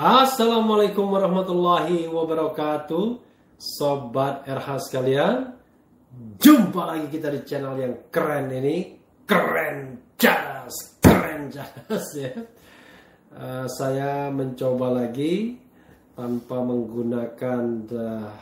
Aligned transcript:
Assalamualaikum 0.00 1.12
warahmatullahi 1.12 2.08
wabarakatuh. 2.08 3.20
Sobat 3.60 4.48
RH 4.48 4.88
sekalian 4.88 5.52
Jumpa 6.40 6.88
lagi 6.88 7.12
kita 7.12 7.28
di 7.28 7.44
channel 7.44 7.76
yang 7.76 8.08
keren 8.08 8.48
ini. 8.48 8.96
Keren 9.28 10.00
jas, 10.16 10.96
keren 11.04 11.52
jas 11.52 12.16
ya. 12.16 12.32
Uh, 13.28 13.68
Saya 13.68 14.32
mencoba 14.32 15.04
lagi 15.04 15.60
Tanpa 16.16 16.64
menggunakan 16.64 17.64
uh, 17.92 18.32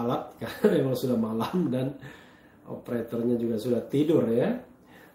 alat 0.00 0.32
Karena 0.40 0.80
memang 0.80 0.96
sudah 0.96 1.18
malam 1.20 1.68
dan 1.68 1.92
Operatornya 2.72 3.36
juga 3.36 3.60
sudah 3.60 3.84
tidur 3.84 4.32
ya. 4.32 4.48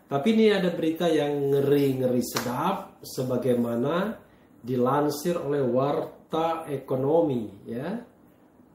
Tapi 0.05 0.27
ini 0.29 0.53
ada 0.53 0.69
berita 0.69 1.09
yang 1.09 1.57
ngeri-ngeri 1.57 2.21
sedap 2.21 3.01
Sebagaimana 3.01 4.26
dilansir 4.67 5.39
oleh 5.39 5.63
Warta 5.63 6.67
Ekonomi 6.67 7.47
ya 7.63 8.03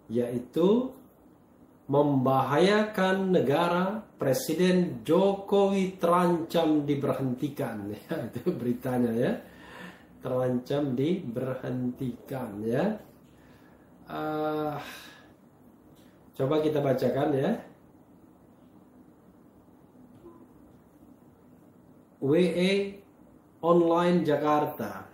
yaitu 0.09 0.89
membahayakan 1.93 3.37
negara 3.37 4.01
Presiden 4.17 5.05
Jokowi 5.05 6.01
terancam 6.01 6.89
diberhentikan 6.89 7.91
ya 8.09 8.17
itu 8.33 8.49
beritanya 8.55 9.13
ya. 9.13 9.33
Terancam 10.23 10.95
diberhentikan 10.95 12.63
ya. 12.63 12.95
Uh, 14.07 14.79
coba 16.39 16.63
kita 16.63 16.79
bacakan 16.79 17.31
ya. 17.35 17.51
WE 22.23 23.03
Online 23.67 24.23
Jakarta 24.23 25.12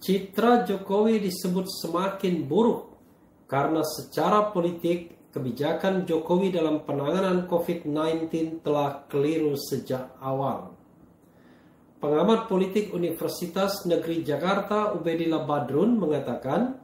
Citra 0.00 0.64
Jokowi 0.64 1.20
disebut 1.20 1.68
semakin 1.68 2.48
buruk 2.48 2.96
karena 3.44 3.84
secara 3.84 4.48
politik 4.48 5.28
kebijakan 5.28 6.08
Jokowi 6.08 6.48
dalam 6.48 6.88
penanganan 6.88 7.44
COVID-19 7.44 8.64
telah 8.64 9.04
keliru 9.12 9.52
sejak 9.60 10.16
awal. 10.24 10.72
Pengamat 12.00 12.48
politik 12.48 12.96
Universitas 12.96 13.84
Negeri 13.84 14.24
Jakarta 14.24 14.96
Ubedillah 14.96 15.44
Badrun 15.44 16.00
mengatakan, 16.00 16.80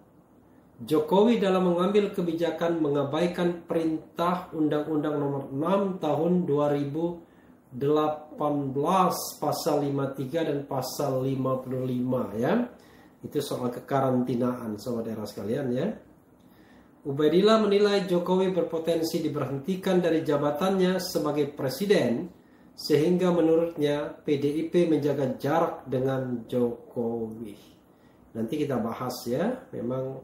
Jokowi 0.76 1.40
dalam 1.40 1.72
mengambil 1.72 2.12
kebijakan 2.12 2.84
mengabaikan 2.84 3.64
perintah 3.64 4.52
Undang-Undang 4.52 5.16
Nomor 5.16 5.48
6 5.48 6.04
Tahun 6.04 6.32
2018 6.44 7.80
Pasal 9.40 9.76
53 9.88 10.52
dan 10.52 10.68
Pasal 10.68 11.24
55 11.24 12.44
ya. 12.44 12.68
Itu 13.24 13.40
soal 13.40 13.72
kekarantinaan 13.72 14.76
era 15.06 15.24
sekalian 15.24 15.66
ya. 15.72 15.88
Ubaidillah 17.06 17.62
menilai 17.62 18.02
Jokowi 18.10 18.50
berpotensi 18.50 19.22
diberhentikan 19.22 20.02
dari 20.02 20.26
jabatannya 20.26 20.98
sebagai 20.98 21.54
presiden 21.54 22.26
sehingga 22.76 23.30
menurutnya 23.30 24.10
PDIP 24.26 24.90
menjaga 24.90 25.38
jarak 25.38 25.88
dengan 25.88 26.44
Jokowi. 26.50 27.56
Nanti 28.36 28.54
kita 28.60 28.76
bahas 28.76 29.16
ya, 29.24 29.64
memang 29.72 30.20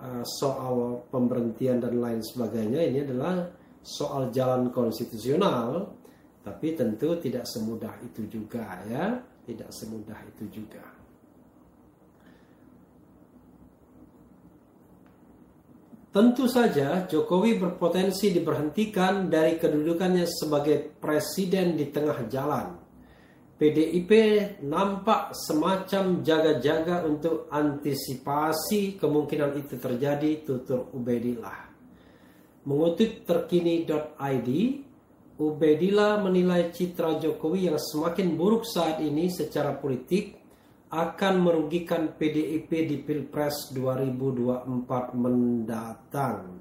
uh, 0.00 0.24
soal 0.26 1.06
pemberhentian 1.14 1.78
dan 1.78 1.94
lain 1.94 2.24
sebagainya 2.26 2.80
ini 2.90 3.06
adalah 3.06 3.46
soal 3.84 4.34
jalan 4.34 4.74
konstitusional, 4.74 5.94
tapi 6.42 6.74
tentu 6.74 7.20
tidak 7.22 7.46
semudah 7.46 7.94
itu 8.02 8.26
juga 8.26 8.82
ya, 8.90 9.20
tidak 9.46 9.70
semudah 9.70 10.18
itu 10.26 10.64
juga. 10.64 10.99
Tentu 16.10 16.50
saja 16.50 17.06
Jokowi 17.06 17.54
berpotensi 17.54 18.34
diberhentikan 18.34 19.30
dari 19.30 19.54
kedudukannya 19.54 20.26
sebagai 20.26 20.98
presiden 20.98 21.78
di 21.78 21.86
tengah 21.86 22.26
jalan. 22.26 22.66
PDIP 23.54 24.10
nampak 24.66 25.38
semacam 25.38 26.18
jaga-jaga 26.26 27.06
untuk 27.06 27.46
antisipasi 27.46 28.98
kemungkinan 28.98 29.54
itu 29.54 29.78
terjadi 29.78 30.42
tutur 30.42 30.90
Ubedillah. 30.90 31.70
Mengutip 32.66 33.22
terkini.id, 33.22 34.48
Ubedillah 35.38 36.26
menilai 36.26 36.74
citra 36.74 37.22
Jokowi 37.22 37.70
yang 37.70 37.78
semakin 37.78 38.34
buruk 38.34 38.66
saat 38.66 38.98
ini 38.98 39.30
secara 39.30 39.78
politik 39.78 40.39
akan 40.90 41.34
merugikan 41.38 42.18
PDIP 42.18 42.70
di 42.90 42.96
Pilpres 42.98 43.70
2024 43.70 45.14
mendatang. 45.14 46.58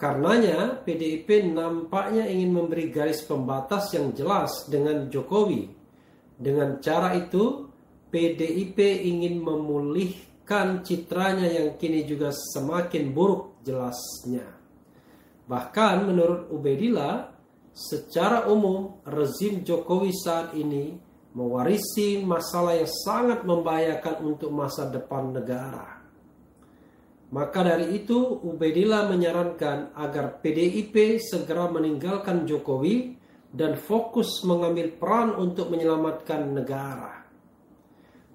Karenanya, 0.00 0.80
PDIP 0.82 1.52
nampaknya 1.52 2.26
ingin 2.26 2.50
memberi 2.50 2.88
garis 2.88 3.22
pembatas 3.22 3.92
yang 3.92 4.16
jelas 4.16 4.66
dengan 4.66 5.06
Jokowi. 5.12 5.68
Dengan 6.40 6.80
cara 6.80 7.12
itu, 7.14 7.68
PDIP 8.08 8.80
ingin 9.04 9.44
memulihkan 9.44 10.80
citranya 10.82 11.46
yang 11.46 11.76
kini 11.76 12.08
juga 12.08 12.32
semakin 12.32 13.12
buruk 13.12 13.62
jelasnya. 13.62 14.48
Bahkan 15.46 16.08
menurut 16.08 16.48
Ubedillah, 16.48 17.30
secara 17.76 18.48
umum 18.48 19.00
rezim 19.04 19.60
Jokowi 19.60 20.10
saat 20.16 20.56
ini 20.56 21.11
mewarisi 21.32 22.20
masalah 22.20 22.76
yang 22.76 22.90
sangat 22.90 23.44
membahayakan 23.44 24.16
untuk 24.24 24.52
masa 24.52 24.88
depan 24.88 25.32
negara. 25.32 26.02
Maka 27.32 27.64
dari 27.64 27.96
itu, 27.96 28.44
Ubedillah 28.44 29.08
menyarankan 29.08 29.96
agar 29.96 30.44
PDIP 30.44 31.16
segera 31.16 31.64
meninggalkan 31.72 32.44
Jokowi 32.44 33.16
dan 33.48 33.80
fokus 33.80 34.44
mengambil 34.44 34.92
peran 35.00 35.32
untuk 35.40 35.72
menyelamatkan 35.72 36.52
negara. 36.52 37.24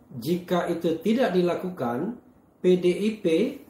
Jika 0.10 0.66
itu 0.74 0.98
tidak 0.98 1.38
dilakukan, 1.38 2.18
PDIP 2.58 3.26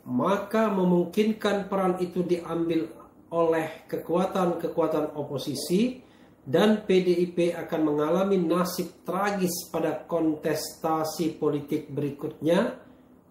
maka 0.07 0.71
memungkinkan 0.71 1.67
peran 1.67 1.99
itu 1.99 2.23
diambil 2.23 2.87
oleh 3.27 3.83
kekuatan-kekuatan 3.91 5.11
oposisi 5.19 6.06
dan 6.47 6.87
PDIP 6.87 7.51
akan 7.51 7.81
mengalami 7.83 8.39
nasib 8.39 9.03
tragis 9.03 9.67
pada 9.67 10.07
kontestasi 10.07 11.35
politik 11.35 11.91
berikutnya 11.91 12.79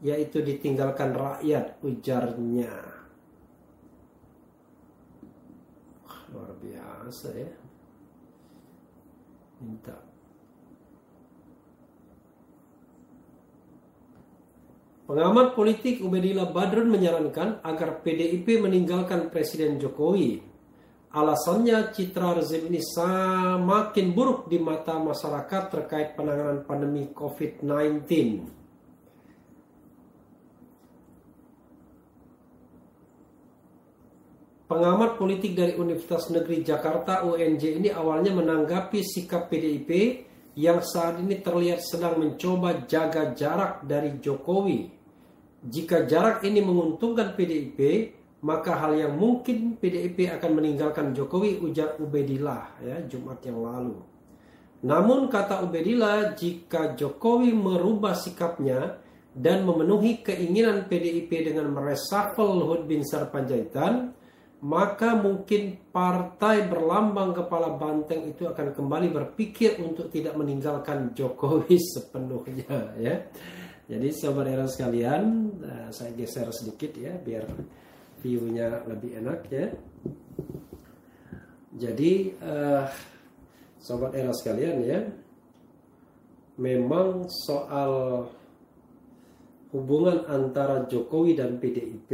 yaitu 0.05 0.45
ditinggalkan 0.45 1.17
rakyat 1.17 1.81
ujarnya. 1.81 2.77
Luar 6.29 6.53
biasa 6.61 7.29
ya. 7.33 7.57
Minta. 9.65 9.97
Pengamat 15.09 15.57
politik 15.57 16.05
Ubedillah 16.05 16.53
Badrun 16.53 16.93
menyarankan 16.93 17.65
agar 17.65 18.05
PDIP 18.05 18.61
meninggalkan 18.61 19.33
Presiden 19.33 19.81
Jokowi 19.81 20.56
Alasannya 21.17 21.97
citra 21.97 22.37
rezim 22.37 22.69
ini 22.69 22.77
semakin 22.77 24.13
buruk 24.13 24.53
di 24.53 24.61
mata 24.61 25.01
masyarakat 25.01 25.73
terkait 25.73 26.13
penanganan 26.13 26.61
pandemi 26.69 27.09
COVID-19. 27.09 28.05
Pengamat 34.69 35.17
politik 35.17 35.57
dari 35.57 35.73
Universitas 35.81 36.29
Negeri 36.29 36.61
Jakarta 36.61 37.25
UNJ 37.25 37.81
ini 37.81 37.89
awalnya 37.89 38.37
menanggapi 38.37 39.01
sikap 39.01 39.49
PDIP 39.49 40.21
yang 40.61 40.85
saat 40.85 41.17
ini 41.17 41.41
terlihat 41.41 41.81
sedang 41.81 42.21
mencoba 42.21 42.85
jaga 42.85 43.33
jarak 43.33 43.89
dari 43.89 44.21
Jokowi. 44.21 44.93
Jika 45.65 46.05
jarak 46.05 46.45
ini 46.45 46.61
menguntungkan 46.61 47.33
PDIP, 47.33 47.81
maka 48.45 48.77
hal 48.77 48.93
yang 48.99 49.17
mungkin 49.17 49.81
PDIP 49.81 50.29
akan 50.29 50.51
meninggalkan 50.61 51.17
Jokowi 51.17 51.57
ujar 51.65 51.97
Ubedillah 51.97 52.83
ya 52.85 52.97
Jumat 53.09 53.41
yang 53.47 53.65
lalu. 53.65 53.97
Namun 54.85 55.33
kata 55.33 55.65
Ubedillah 55.65 56.37
jika 56.37 56.93
Jokowi 56.93 57.57
merubah 57.57 58.13
sikapnya 58.13 59.01
dan 59.33 59.65
memenuhi 59.65 60.21
keinginan 60.21 60.89
PDIP 60.89 61.53
dengan 61.53 61.73
meresafel 61.73 62.61
Luhut 62.61 62.85
bin 62.85 63.05
Sarpanjaitan, 63.05 64.13
maka 64.65 65.17
mungkin 65.17 65.77
partai 65.93 66.65
berlambang 66.69 67.37
kepala 67.37 67.77
banteng 67.77 68.25
itu 68.33 68.49
akan 68.49 68.73
kembali 68.73 69.13
berpikir 69.13 69.77
untuk 69.81 70.09
tidak 70.09 70.37
meninggalkan 70.37 71.13
Jokowi 71.13 71.77
sepenuhnya 71.97 72.97
ya. 73.01 73.15
Jadi 73.87 74.09
sobat 74.11 74.51
era 74.51 74.67
sekalian, 74.67 75.23
eh, 75.63 75.89
saya 75.95 76.11
geser 76.19 76.51
sedikit 76.51 76.91
ya 76.99 77.15
biar 77.15 77.47
view-nya 78.27 78.83
lebih 78.91 79.23
enak 79.23 79.41
ya. 79.47 79.67
Jadi 81.79 82.35
uh, 82.43 82.91
sobat 83.79 84.19
era 84.19 84.35
sekalian 84.35 84.77
ya, 84.83 85.01
memang 86.59 87.31
soal 87.31 88.27
hubungan 89.71 90.27
antara 90.27 90.91
Jokowi 90.91 91.39
dan 91.39 91.63
PDIP 91.63 92.11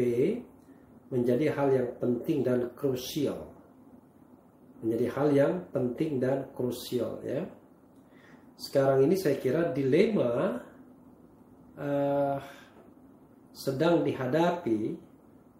menjadi 1.08 1.56
hal 1.56 1.68
yang 1.72 1.88
penting 1.96 2.44
dan 2.44 2.60
krusial. 2.76 3.48
Menjadi 4.84 5.06
hal 5.14 5.28
yang 5.32 5.54
penting 5.72 6.20
dan 6.20 6.52
krusial 6.52 7.22
ya. 7.24 7.46
Sekarang 8.58 9.06
ini 9.06 9.14
saya 9.16 9.38
kira 9.38 9.70
dilema 9.70 10.58
uh, 11.78 12.36
sedang 13.54 14.02
dihadapi 14.02 15.11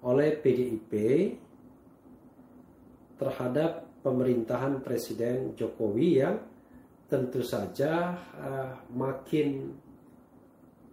oleh 0.03 0.35
PDIP 0.39 0.93
terhadap 3.19 4.03
pemerintahan 4.03 4.83
Presiden 4.83 5.55
Jokowi 5.55 6.09
yang 6.19 6.37
tentu 7.07 7.45
saja 7.47 8.19
uh, 8.19 8.73
makin 8.91 9.71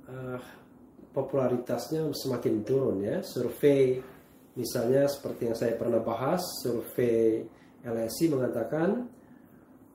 uh, 0.06 0.40
popularitasnya 1.10 2.06
semakin 2.14 2.62
turun 2.62 3.02
ya. 3.02 3.26
Survei 3.26 3.98
misalnya 4.54 5.10
seperti 5.10 5.50
yang 5.50 5.58
saya 5.58 5.74
pernah 5.74 6.04
bahas, 6.04 6.44
survei 6.62 7.42
LSI 7.82 8.26
mengatakan 8.30 9.10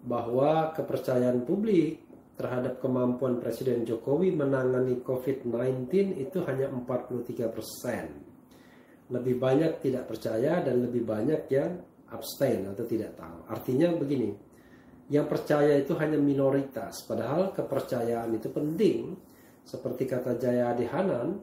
bahwa 0.04 0.74
kepercayaan 0.74 1.46
publik 1.46 2.02
terhadap 2.34 2.82
kemampuan 2.82 3.38
Presiden 3.38 3.86
Jokowi 3.86 4.34
menangani 4.34 4.98
COVID-19 5.06 6.18
itu 6.18 6.42
hanya 6.50 6.66
43 6.66 7.54
persen. 7.54 8.33
Lebih 9.14 9.38
banyak 9.38 9.78
tidak 9.78 10.10
percaya 10.10 10.58
dan 10.58 10.82
lebih 10.82 11.06
banyak 11.06 11.46
yang 11.54 11.78
abstain 12.10 12.66
atau 12.66 12.82
tidak 12.82 13.14
tahu. 13.14 13.46
Artinya 13.46 13.94
begini, 13.94 14.34
yang 15.14 15.30
percaya 15.30 15.78
itu 15.78 15.94
hanya 15.94 16.18
minoritas, 16.18 17.06
padahal 17.06 17.54
kepercayaan 17.54 18.34
itu 18.34 18.50
penting. 18.50 19.14
Seperti 19.64 20.04
kata 20.04 20.36
Jaya 20.36 20.76
Adihanan, 20.76 21.40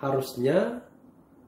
harusnya 0.00 0.80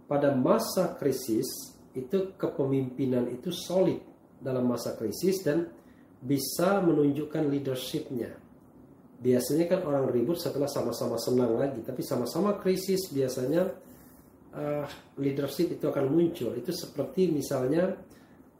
pada 0.04 0.34
masa 0.34 0.98
krisis 0.98 1.48
itu 1.94 2.34
kepemimpinan 2.36 3.30
itu 3.30 3.54
solid 3.54 4.02
dalam 4.42 4.68
masa 4.68 4.98
krisis 4.98 5.40
dan 5.40 5.70
bisa 6.20 6.84
menunjukkan 6.84 7.48
leadershipnya 7.48 8.36
biasanya 9.20 9.68
kan 9.68 9.80
orang 9.84 10.08
ribut 10.08 10.40
setelah 10.40 10.66
sama-sama 10.66 11.20
senang 11.20 11.60
lagi 11.60 11.84
tapi 11.84 12.00
sama-sama 12.00 12.56
krisis 12.56 13.12
biasanya 13.12 13.68
uh, 14.54 14.86
leadership 15.18 15.74
itu 15.74 15.86
akan 15.86 16.06
muncul. 16.10 16.54
Itu 16.54 16.70
seperti 16.74 17.30
misalnya 17.30 17.94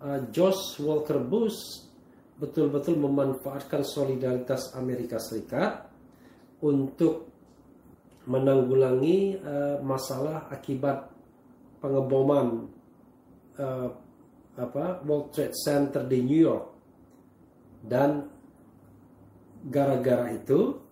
uh, 0.02 0.20
Josh 0.30 0.78
Walker 0.82 1.18
Bush 1.22 1.86
betul-betul 2.40 2.96
memanfaatkan 2.96 3.84
solidaritas 3.84 4.72
Amerika 4.72 5.20
Serikat 5.20 5.84
untuk 6.64 7.28
menanggulangi 8.24 9.36
uh, 9.40 9.76
masalah 9.84 10.48
akibat 10.48 11.08
pengeboman 11.80 12.68
uh, 13.56 13.88
apa 14.60 15.00
World 15.04 15.32
Trade 15.32 15.56
Center 15.56 16.02
di 16.04 16.18
New 16.20 16.40
York. 16.40 16.66
Dan 17.80 18.28
gara-gara 19.64 20.36
itu 20.36 20.89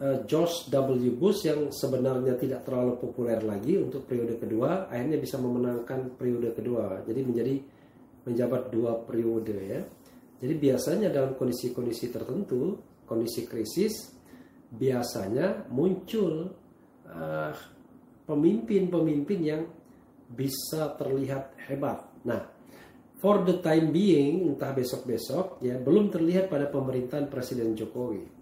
uh, 0.00 0.24
George 0.24 0.72
W. 0.72 1.12
Bush 1.14 1.46
yang 1.46 1.70
sebenarnya 1.70 2.34
tidak 2.40 2.64
terlalu 2.64 2.96
populer 2.98 3.38
lagi 3.44 3.76
untuk 3.76 4.08
periode 4.08 4.40
kedua 4.40 4.88
akhirnya 4.88 5.20
bisa 5.20 5.36
memenangkan 5.36 6.16
periode 6.16 6.56
kedua 6.56 7.04
jadi 7.04 7.20
menjadi 7.22 7.54
menjabat 8.24 8.62
dua 8.72 9.00
periode 9.04 9.56
ya 9.56 9.80
jadi 10.40 10.54
biasanya 10.56 11.08
dalam 11.12 11.36
kondisi-kondisi 11.36 12.08
tertentu 12.08 12.80
kondisi 13.04 13.44
krisis 13.44 14.16
biasanya 14.70 15.68
muncul 15.68 16.48
eh, 17.08 17.52
pemimpin-pemimpin 18.24 19.40
yang 19.40 19.62
bisa 20.30 20.94
terlihat 20.96 21.58
hebat 21.68 22.06
nah 22.24 22.60
for 23.20 23.44
the 23.44 23.60
time 23.60 23.92
being, 23.92 24.48
entah 24.48 24.72
besok-besok, 24.72 25.60
ya 25.60 25.76
belum 25.76 26.08
terlihat 26.08 26.48
pada 26.48 26.72
pemerintahan 26.72 27.28
Presiden 27.28 27.76
Jokowi. 27.76 28.39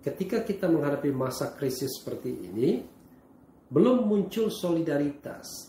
Ketika 0.00 0.40
kita 0.44 0.64
menghadapi 0.64 1.12
masa 1.12 1.52
krisis 1.52 2.00
seperti 2.00 2.32
ini, 2.48 2.80
belum 3.68 4.08
muncul 4.08 4.48
solidaritas. 4.48 5.68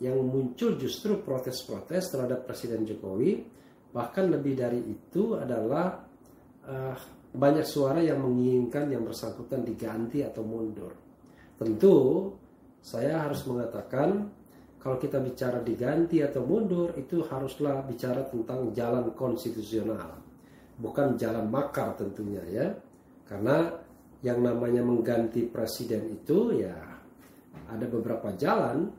Yang 0.00 0.16
muncul 0.24 0.70
justru 0.80 1.20
protes-protes 1.20 2.12
terhadap 2.12 2.48
Presiden 2.48 2.84
Jokowi. 2.84 3.40
Bahkan 3.90 4.24
lebih 4.32 4.54
dari 4.54 4.80
itu 4.86 5.34
adalah 5.36 5.98
uh, 6.64 6.96
banyak 7.30 7.66
suara 7.66 8.00
yang 8.00 8.22
menginginkan 8.22 8.88
yang 8.88 9.02
bersangkutan 9.02 9.66
diganti 9.66 10.22
atau 10.22 10.46
mundur. 10.46 10.92
Tentu 11.58 11.96
saya 12.80 13.28
harus 13.28 13.44
mengatakan 13.44 14.30
kalau 14.80 14.96
kita 14.96 15.20
bicara 15.20 15.60
diganti 15.60 16.24
atau 16.24 16.40
mundur 16.44 16.96
itu 16.96 17.20
haruslah 17.28 17.84
bicara 17.84 18.24
tentang 18.24 18.72
jalan 18.72 19.12
konstitusional 19.12 20.16
bukan 20.80 21.20
jalan 21.20 21.44
makar 21.52 21.92
tentunya 22.00 22.40
ya 22.48 22.66
karena 23.30 23.78
yang 24.26 24.42
namanya 24.42 24.82
mengganti 24.82 25.46
presiden 25.46 26.10
itu 26.10 26.58
ya 26.58 26.74
ada 27.70 27.86
beberapa 27.86 28.34
jalan 28.34 28.90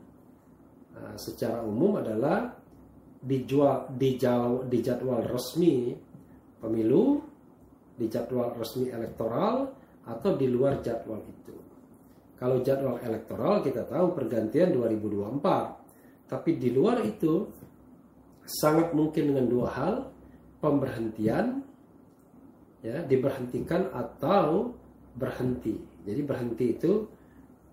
uh, 0.96 1.14
secara 1.20 1.60
umum 1.60 2.00
adalah 2.00 2.56
dijual 3.22 3.92
dijadwal, 3.94 4.66
dijadwal 4.66 5.22
resmi 5.28 5.94
pemilu 6.58 7.20
di 7.94 8.08
jadwal 8.08 8.56
resmi 8.56 8.88
elektoral 8.88 9.70
atau 10.02 10.34
di 10.34 10.50
luar 10.50 10.80
jadwal 10.80 11.22
itu 11.22 11.54
kalau 12.42 12.58
jadwal 12.58 12.98
elektoral 12.98 13.62
kita 13.62 13.86
tahu 13.86 14.18
pergantian 14.18 14.74
2024. 14.74 16.26
Tapi 16.26 16.50
di 16.58 16.74
luar 16.74 16.98
itu 17.06 17.46
sangat 18.42 18.90
mungkin 18.98 19.30
dengan 19.30 19.46
dua 19.46 19.68
hal, 19.70 19.94
pemberhentian 20.58 21.62
ya, 22.82 23.06
diberhentikan 23.06 23.88
atau 23.94 24.74
berhenti. 25.14 25.78
Jadi 26.02 26.20
berhenti 26.26 26.66
itu 26.74 26.92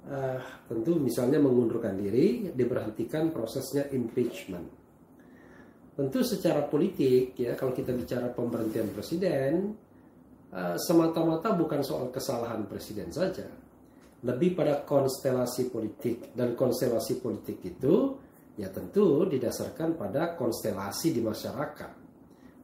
uh, 0.08 0.40
tentu 0.70 1.02
misalnya 1.02 1.42
mengundurkan 1.42 1.98
diri, 1.98 2.54
diberhentikan 2.54 3.34
prosesnya 3.34 3.90
impeachment. 3.92 4.68
Tentu 6.00 6.24
secara 6.24 6.64
politik 6.64 7.36
ya 7.36 7.60
kalau 7.60 7.76
kita 7.76 7.92
bicara 7.92 8.32
pemberhentian 8.32 8.94
presiden 8.96 9.76
uh, 10.56 10.78
semata-mata 10.80 11.52
bukan 11.52 11.84
soal 11.84 12.08
kesalahan 12.08 12.64
presiden 12.70 13.12
saja 13.12 13.44
lebih 14.20 14.52
pada 14.56 14.84
konstelasi 14.84 15.72
politik 15.72 16.36
dan 16.36 16.52
konstelasi 16.52 17.24
politik 17.24 17.64
itu 17.64 18.20
ya 18.60 18.68
tentu 18.68 19.24
didasarkan 19.24 19.96
pada 19.96 20.36
konstelasi 20.36 21.16
di 21.16 21.24
masyarakat. 21.24 21.92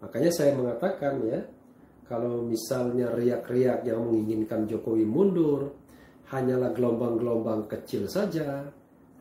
Makanya 0.03 0.31
saya 0.35 0.51
mengatakan 0.51 1.23
ya 1.23 1.39
kalau 2.05 2.45
misalnya 2.45 3.09
riak-riak 3.13 3.81
yang 3.81 4.05
menginginkan 4.05 4.69
Jokowi 4.69 5.05
mundur 5.05 5.73
hanyalah 6.29 6.73
gelombang-gelombang 6.73 7.65
kecil 7.65 8.05
saja, 8.05 8.65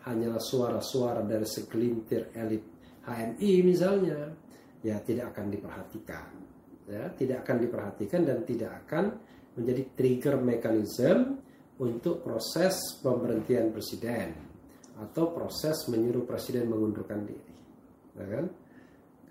hanyalah 0.05 0.41
suara-suara 0.41 1.25
dari 1.25 1.49
segelintir 1.49 2.33
elit 2.37 2.65
HMI 3.05 3.53
misalnya, 3.65 4.33
ya 4.85 5.01
tidak 5.01 5.37
akan 5.37 5.47
diperhatikan. 5.53 6.29
Ya, 6.85 7.09
tidak 7.17 7.49
akan 7.49 7.65
diperhatikan 7.65 8.29
dan 8.29 8.45
tidak 8.45 8.85
akan 8.85 9.17
menjadi 9.57 9.83
trigger 9.97 10.37
mekanisme 10.37 11.41
untuk 11.81 12.21
proses 12.21 12.77
pemberhentian 13.01 13.73
presiden 13.73 14.37
atau 15.01 15.33
proses 15.33 15.89
menyuruh 15.89 16.29
presiden 16.29 16.69
mengundurkan 16.69 17.25
diri, 17.25 17.57
ya 18.21 18.27
kan? 18.29 18.47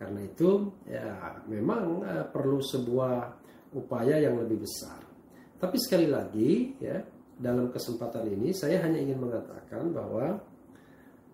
Karena 0.02 0.20
itu 0.26 0.50
ya 0.90 1.40
memang 1.46 2.04
uh, 2.04 2.26
perlu 2.28 2.60
sebuah 2.60 3.43
upaya 3.74 4.22
yang 4.22 4.40
lebih 4.40 4.64
besar. 4.64 5.02
Tapi 5.60 5.78
sekali 5.80 6.08
lagi 6.08 6.76
ya 6.80 7.00
dalam 7.38 7.72
kesempatan 7.74 8.30
ini 8.30 8.54
saya 8.54 8.84
hanya 8.86 9.00
ingin 9.02 9.20
mengatakan 9.20 9.90
bahwa 9.90 10.40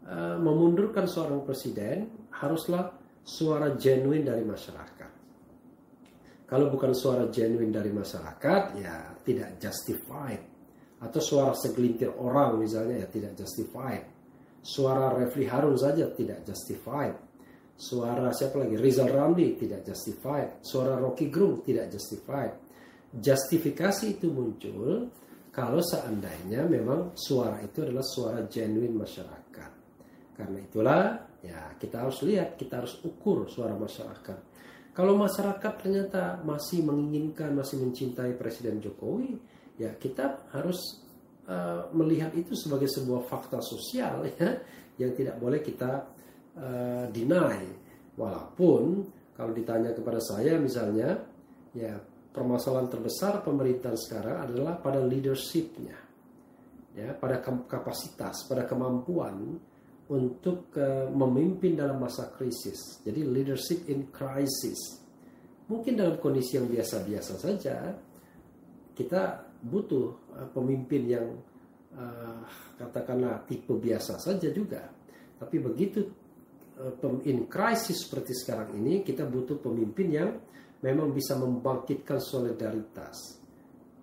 uh, 0.07 0.37
memundurkan 0.39 1.05
seorang 1.05 1.43
presiden 1.43 2.09
haruslah 2.33 2.93
suara 3.25 3.75
genuine 3.75 4.25
dari 4.25 4.41
masyarakat. 4.45 5.11
Kalau 6.49 6.73
bukan 6.73 6.97
suara 6.97 7.29
genuine 7.29 7.69
dari 7.69 7.93
masyarakat 7.93 8.61
ya 8.81 9.13
tidak 9.21 9.61
justified 9.61 10.41
atau 10.99 11.21
suara 11.21 11.53
segelintir 11.53 12.09
orang 12.17 12.57
misalnya 12.57 13.05
ya 13.05 13.07
tidak 13.07 13.37
justified. 13.37 14.03
Suara 14.59 15.15
Refli 15.15 15.47
Harun 15.47 15.77
saja 15.77 16.09
tidak 16.11 16.43
justified. 16.43 17.28
Suara 17.79 18.35
siapa 18.35 18.59
lagi? 18.59 18.75
Rizal 18.75 19.07
Ramli 19.07 19.55
tidak 19.55 19.87
justified. 19.87 20.59
Suara 20.59 20.99
Rocky 20.99 21.31
Gerung 21.31 21.63
tidak 21.63 21.87
justified. 21.87 22.51
Justifikasi 23.07 24.19
itu 24.19 24.27
muncul 24.27 25.07
kalau 25.55 25.79
seandainya 25.79 26.67
memang 26.67 27.15
suara 27.15 27.63
itu 27.63 27.87
adalah 27.87 28.03
suara 28.03 28.43
genuine 28.51 28.99
masyarakat. 28.99 29.71
Karena 30.35 30.57
itulah 30.59 31.03
ya 31.39 31.71
kita 31.79 32.03
harus 32.03 32.19
lihat, 32.27 32.59
kita 32.59 32.83
harus 32.83 32.99
ukur 32.99 33.47
suara 33.47 33.79
masyarakat. 33.79 34.51
Kalau 34.91 35.15
masyarakat 35.15 35.73
ternyata 35.79 36.43
masih 36.43 36.83
menginginkan, 36.83 37.55
masih 37.55 37.79
mencintai 37.79 38.35
Presiden 38.35 38.83
Jokowi, 38.83 39.39
ya 39.79 39.95
kita 39.95 40.51
harus 40.51 40.99
uh, 41.47 41.87
melihat 41.95 42.35
itu 42.35 42.51
sebagai 42.59 42.91
sebuah 42.91 43.23
fakta 43.23 43.63
sosial 43.63 44.27
ya 44.35 44.59
yang 44.99 45.15
tidak 45.15 45.39
boleh 45.39 45.63
kita 45.63 46.08
uh, 46.59 47.05
deny. 47.09 47.63
Walaupun 48.19 49.07
kalau 49.31 49.55
ditanya 49.55 49.95
kepada 49.95 50.19
saya 50.19 50.59
misalnya 50.59 51.15
ya 51.71 51.95
permasalahan 52.35 52.91
terbesar 52.91 53.41
pemerintahan 53.41 53.95
sekarang 53.95 54.37
adalah 54.43 54.77
pada 54.77 54.99
leadershipnya, 54.99 55.95
ya, 56.93 57.15
pada 57.15 57.39
kapasitas, 57.65 58.43
pada 58.45 58.67
kemampuan 58.67 59.55
untuk 60.09 60.73
uh, 60.75 61.07
memimpin 61.09 61.77
dalam 61.77 62.01
masa 62.01 62.33
krisis. 62.33 62.99
Jadi 63.05 63.21
leadership 63.23 63.87
in 63.87 64.09
crisis. 64.09 64.99
Mungkin 65.69 65.95
dalam 65.95 66.17
kondisi 66.17 66.57
yang 66.57 66.65
biasa-biasa 66.65 67.33
saja, 67.37 67.93
kita 68.97 69.21
butuh 69.61 70.33
uh, 70.33 70.47
pemimpin 70.49 71.03
yang 71.05 71.27
uh, 71.93 72.41
katakanlah 72.75 73.45
tipe 73.45 73.71
biasa 73.77 74.17
saja 74.17 74.49
juga. 74.49 74.89
Tapi 75.39 75.55
begitu 75.61 76.03
in 77.27 77.47
crisis 77.51 78.07
seperti 78.07 78.31
sekarang 78.31 78.79
ini, 78.79 79.03
kita 79.03 79.27
butuh 79.27 79.59
pemimpin 79.59 80.07
yang 80.09 80.31
memang 80.79 81.11
bisa 81.11 81.35
membangkitkan 81.35 82.23
solidaritas. 82.23 83.39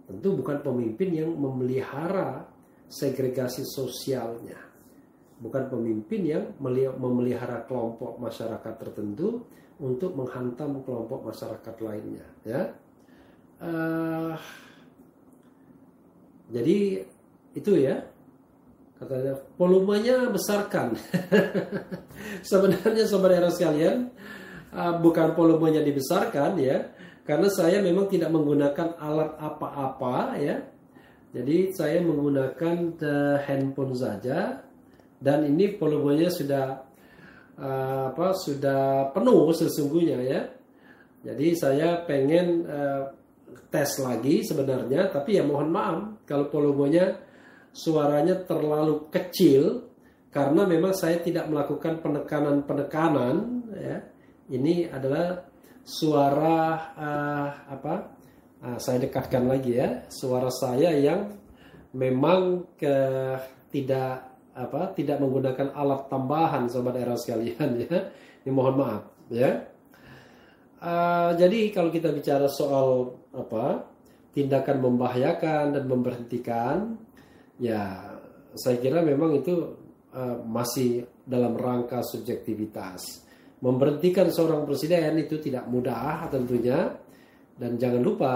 Tentu 0.06 0.36
bukan 0.38 0.60
pemimpin 0.60 1.10
yang 1.24 1.32
memelihara 1.34 2.46
segregasi 2.86 3.64
sosialnya. 3.64 4.60
Bukan 5.36 5.68
pemimpin 5.68 6.22
yang 6.24 6.44
memelihara 6.96 7.64
kelompok 7.68 8.16
masyarakat 8.20 8.74
tertentu 8.80 9.44
untuk 9.80 10.16
menghantam 10.16 10.80
kelompok 10.80 11.28
masyarakat 11.32 11.74
lainnya. 11.84 12.26
Ya, 12.46 12.62
uh, 13.60 14.36
jadi 16.48 17.04
itu 17.52 17.72
ya 17.76 18.04
katanya 18.96 19.34
volumenya 19.60 20.28
besarkan. 20.32 20.96
Sebenarnya 22.50 23.04
sobat 23.04 23.36
era 23.36 23.52
sekalian, 23.52 24.10
uh, 24.76 24.94
bukan 25.00 25.32
volumenya 25.32 25.80
dibesarkan 25.80 26.60
ya 26.60 26.92
karena 27.26 27.48
saya 27.50 27.82
memang 27.82 28.06
tidak 28.06 28.30
menggunakan 28.30 28.94
alat 29.00 29.34
apa-apa 29.40 30.38
ya 30.38 30.56
jadi 31.34 31.74
saya 31.74 31.98
menggunakan 32.04 32.76
uh, 33.02 33.36
handphone 33.42 33.96
saja 33.98 34.62
dan 35.18 35.38
ini 35.48 35.74
volumenya 35.74 36.30
sudah 36.30 36.86
uh, 37.58 38.14
apa 38.14 38.36
sudah 38.36 39.10
penuh 39.10 39.50
sesungguhnya 39.50 40.18
ya 40.22 40.40
jadi 41.26 41.46
saya 41.58 41.88
pengen 42.06 42.62
uh, 42.68 43.10
tes 43.72 43.98
lagi 43.98 44.46
sebenarnya 44.46 45.10
tapi 45.10 45.40
ya 45.40 45.42
mohon 45.42 45.74
maaf 45.74 46.22
kalau 46.28 46.46
volumenya 46.46 47.18
suaranya 47.76 48.40
terlalu 48.48 49.12
kecil 49.12 49.92
karena 50.32 50.64
memang 50.64 50.96
saya 50.96 51.20
tidak 51.20 51.52
melakukan 51.52 52.00
penekanan-penekanan 52.00 53.34
ya 53.76 54.00
ini 54.46 54.86
adalah 54.86 55.42
suara 55.86 56.58
uh, 56.94 57.48
apa? 57.70 57.94
Uh, 58.62 58.78
saya 58.82 59.02
dekatkan 59.02 59.46
lagi 59.46 59.78
ya, 59.78 60.06
suara 60.10 60.50
saya 60.50 60.90
yang 60.96 61.34
memang 61.94 62.72
ke, 62.74 62.94
tidak 63.70 64.34
apa 64.56 64.96
tidak 64.96 65.20
menggunakan 65.20 65.76
alat 65.76 66.08
tambahan 66.08 66.64
sobat 66.66 66.96
era 66.96 67.14
sekalian 67.14 67.68
ya. 67.86 67.98
Ini 68.42 68.50
mohon 68.50 68.74
maaf 68.78 69.02
ya. 69.30 69.66
Uh, 70.78 71.34
jadi 71.34 71.74
kalau 71.74 71.90
kita 71.90 72.14
bicara 72.14 72.46
soal 72.46 73.18
apa 73.34 73.90
tindakan 74.30 74.78
membahayakan 74.84 75.74
dan 75.74 75.84
memberhentikan, 75.88 76.76
ya 77.60 78.12
saya 78.56 78.76
kira 78.80 79.04
memang 79.04 79.40
itu 79.40 79.54
uh, 80.12 80.40
masih 80.44 81.04
dalam 81.24 81.56
rangka 81.56 82.00
subjektivitas 82.04 83.26
memberhentikan 83.60 84.28
seorang 84.28 84.68
presiden 84.68 85.16
itu 85.16 85.40
tidak 85.40 85.64
mudah 85.68 86.28
tentunya 86.28 86.92
dan 87.56 87.80
jangan 87.80 88.02
lupa 88.04 88.34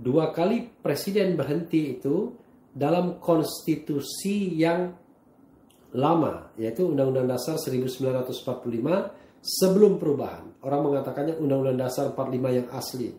dua 0.00 0.32
kali 0.32 0.64
presiden 0.80 1.36
berhenti 1.36 2.00
itu 2.00 2.32
dalam 2.74 3.22
konstitusi 3.22 4.56
yang 4.58 4.90
lama 5.94 6.50
yaitu 6.58 6.90
Undang-Undang 6.90 7.38
Dasar 7.38 7.54
1945 7.60 8.42
sebelum 9.44 10.02
perubahan. 10.02 10.58
Orang 10.64 10.90
mengatakannya 10.90 11.38
Undang-Undang 11.38 11.78
Dasar 11.78 12.10
45 12.10 12.58
yang 12.58 12.68
asli. 12.74 13.14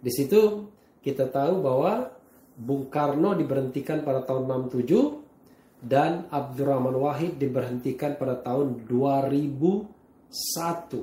Di 0.00 0.10
situ 0.12 0.68
kita 1.00 1.32
tahu 1.32 1.64
bahwa 1.64 2.12
Bung 2.60 2.92
Karno 2.92 3.32
diberhentikan 3.32 4.04
pada 4.04 4.20
tahun 4.20 4.68
67 4.68 5.80
dan 5.80 6.28
Abdurrahman 6.28 6.92
Wahid 6.92 7.40
diberhentikan 7.40 8.20
pada 8.20 8.36
tahun 8.36 8.84
2000 8.84 10.28
satu. 10.28 11.02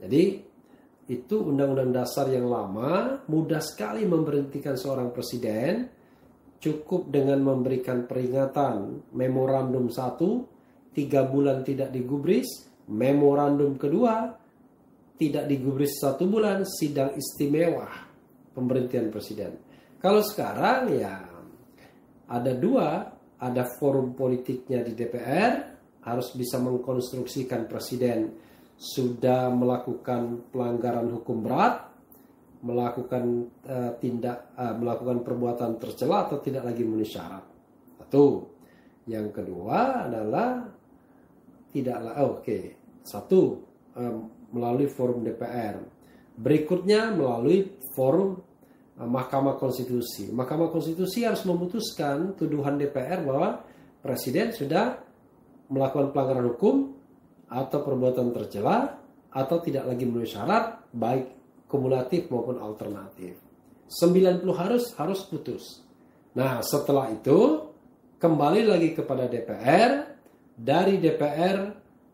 Jadi 0.00 0.24
itu 1.06 1.36
undang-undang 1.38 2.02
dasar 2.02 2.26
yang 2.32 2.50
lama 2.50 3.22
mudah 3.30 3.62
sekali 3.62 4.02
memberhentikan 4.08 4.74
seorang 4.74 5.14
presiden 5.14 5.86
cukup 6.58 7.06
dengan 7.14 7.38
memberikan 7.46 8.10
peringatan 8.10 9.06
memorandum 9.14 9.86
satu 9.86 10.42
tiga 10.90 11.22
bulan 11.22 11.62
tidak 11.62 11.94
digubris 11.94 12.66
memorandum 12.90 13.78
kedua 13.78 14.34
tidak 15.14 15.46
digubris 15.46 15.94
satu 16.02 16.26
bulan 16.26 16.66
sidang 16.66 17.14
istimewa 17.14 17.86
pemberhentian 18.50 19.06
presiden 19.14 19.54
kalau 20.06 20.22
sekarang 20.22 20.94
ya 20.94 21.18
ada 22.30 22.54
dua 22.54 23.10
ada 23.42 23.66
forum 23.66 24.14
politiknya 24.14 24.86
di 24.86 24.94
DPR 24.94 25.52
harus 26.06 26.30
bisa 26.30 26.62
mengkonstruksikan 26.62 27.66
presiden 27.66 28.38
sudah 28.78 29.50
melakukan 29.50 30.46
pelanggaran 30.54 31.10
hukum 31.10 31.42
berat, 31.42 31.90
melakukan 32.62 33.50
uh, 33.66 33.98
tindak 33.98 34.54
uh, 34.54 34.78
melakukan 34.78 35.26
perbuatan 35.26 35.74
tercela 35.82 36.30
atau 36.30 36.38
tidak 36.38 36.70
lagi 36.70 36.86
memenuhi 36.86 37.10
syarat. 37.10 37.42
Satu. 37.98 38.54
Yang 39.10 39.42
kedua 39.42 40.06
adalah 40.06 40.70
tidaklah 41.74 42.14
oh, 42.22 42.38
oke. 42.38 42.46
Okay. 42.46 42.62
Satu 43.02 43.42
um, 43.98 44.30
melalui 44.54 44.86
forum 44.86 45.26
DPR. 45.26 45.82
Berikutnya 46.38 47.10
melalui 47.10 47.74
forum 47.90 48.45
Mahkamah 48.96 49.60
Konstitusi. 49.60 50.32
Mahkamah 50.32 50.72
Konstitusi 50.72 51.28
harus 51.28 51.44
memutuskan 51.44 52.32
tuduhan 52.32 52.80
DPR 52.80 53.20
bahwa 53.20 53.60
presiden 54.00 54.56
sudah 54.56 54.96
melakukan 55.68 56.16
pelanggaran 56.16 56.48
hukum 56.56 56.96
atau 57.52 57.78
perbuatan 57.84 58.32
tercela 58.32 58.96
atau 59.28 59.56
tidak 59.60 59.84
lagi 59.84 60.08
memenuhi 60.08 60.32
syarat 60.32 60.88
baik 60.96 61.26
kumulatif 61.68 62.32
maupun 62.32 62.56
alternatif. 62.56 63.36
90 63.86 64.42
harus 64.56 64.96
harus 64.96 65.20
putus. 65.28 65.84
Nah, 66.32 66.64
setelah 66.64 67.12
itu 67.12 67.68
kembali 68.16 68.64
lagi 68.64 68.96
kepada 68.96 69.28
DPR, 69.28 70.08
dari 70.56 70.96
DPR 70.96 71.56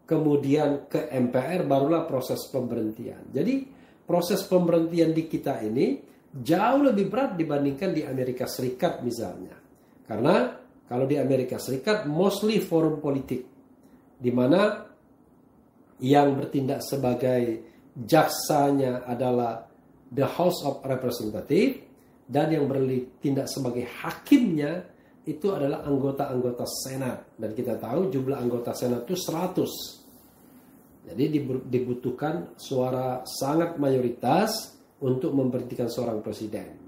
kemudian 0.02 0.90
ke 0.90 1.08
MPR 1.14 1.62
barulah 1.62 2.04
proses 2.10 2.42
pemberhentian. 2.50 3.30
Jadi, 3.30 3.64
proses 4.02 4.42
pemberhentian 4.44 5.14
di 5.14 5.30
kita 5.30 5.62
ini 5.62 6.11
jauh 6.32 6.80
lebih 6.80 7.12
berat 7.12 7.36
dibandingkan 7.36 7.92
di 7.92 8.02
Amerika 8.08 8.48
Serikat 8.48 9.04
misalnya. 9.04 9.52
Karena 10.08 10.56
kalau 10.88 11.04
di 11.04 11.20
Amerika 11.20 11.60
Serikat 11.60 12.08
mostly 12.08 12.60
forum 12.64 13.00
politik 13.00 13.44
di 14.16 14.30
mana 14.32 14.88
yang 16.02 16.34
bertindak 16.34 16.80
sebagai 16.82 17.42
jaksanya 17.92 19.04
adalah 19.04 19.68
the 20.08 20.24
House 20.24 20.64
of 20.64 20.80
Representative 20.82 21.84
dan 22.26 22.48
yang 22.52 22.64
bertindak 22.64 23.48
sebagai 23.48 23.84
hakimnya 24.00 24.88
itu 25.22 25.54
adalah 25.54 25.86
anggota-anggota 25.86 26.66
Senat 26.66 27.38
dan 27.38 27.54
kita 27.54 27.78
tahu 27.78 28.10
jumlah 28.10 28.38
anggota 28.40 28.74
Senat 28.74 29.06
itu 29.06 29.14
100 29.14 31.12
jadi 31.12 31.24
dibutuhkan 31.66 32.54
suara 32.58 33.22
sangat 33.26 33.78
mayoritas 33.78 34.81
untuk 35.02 35.34
memberhentikan 35.34 35.90
seorang 35.90 36.22
presiden 36.22 36.82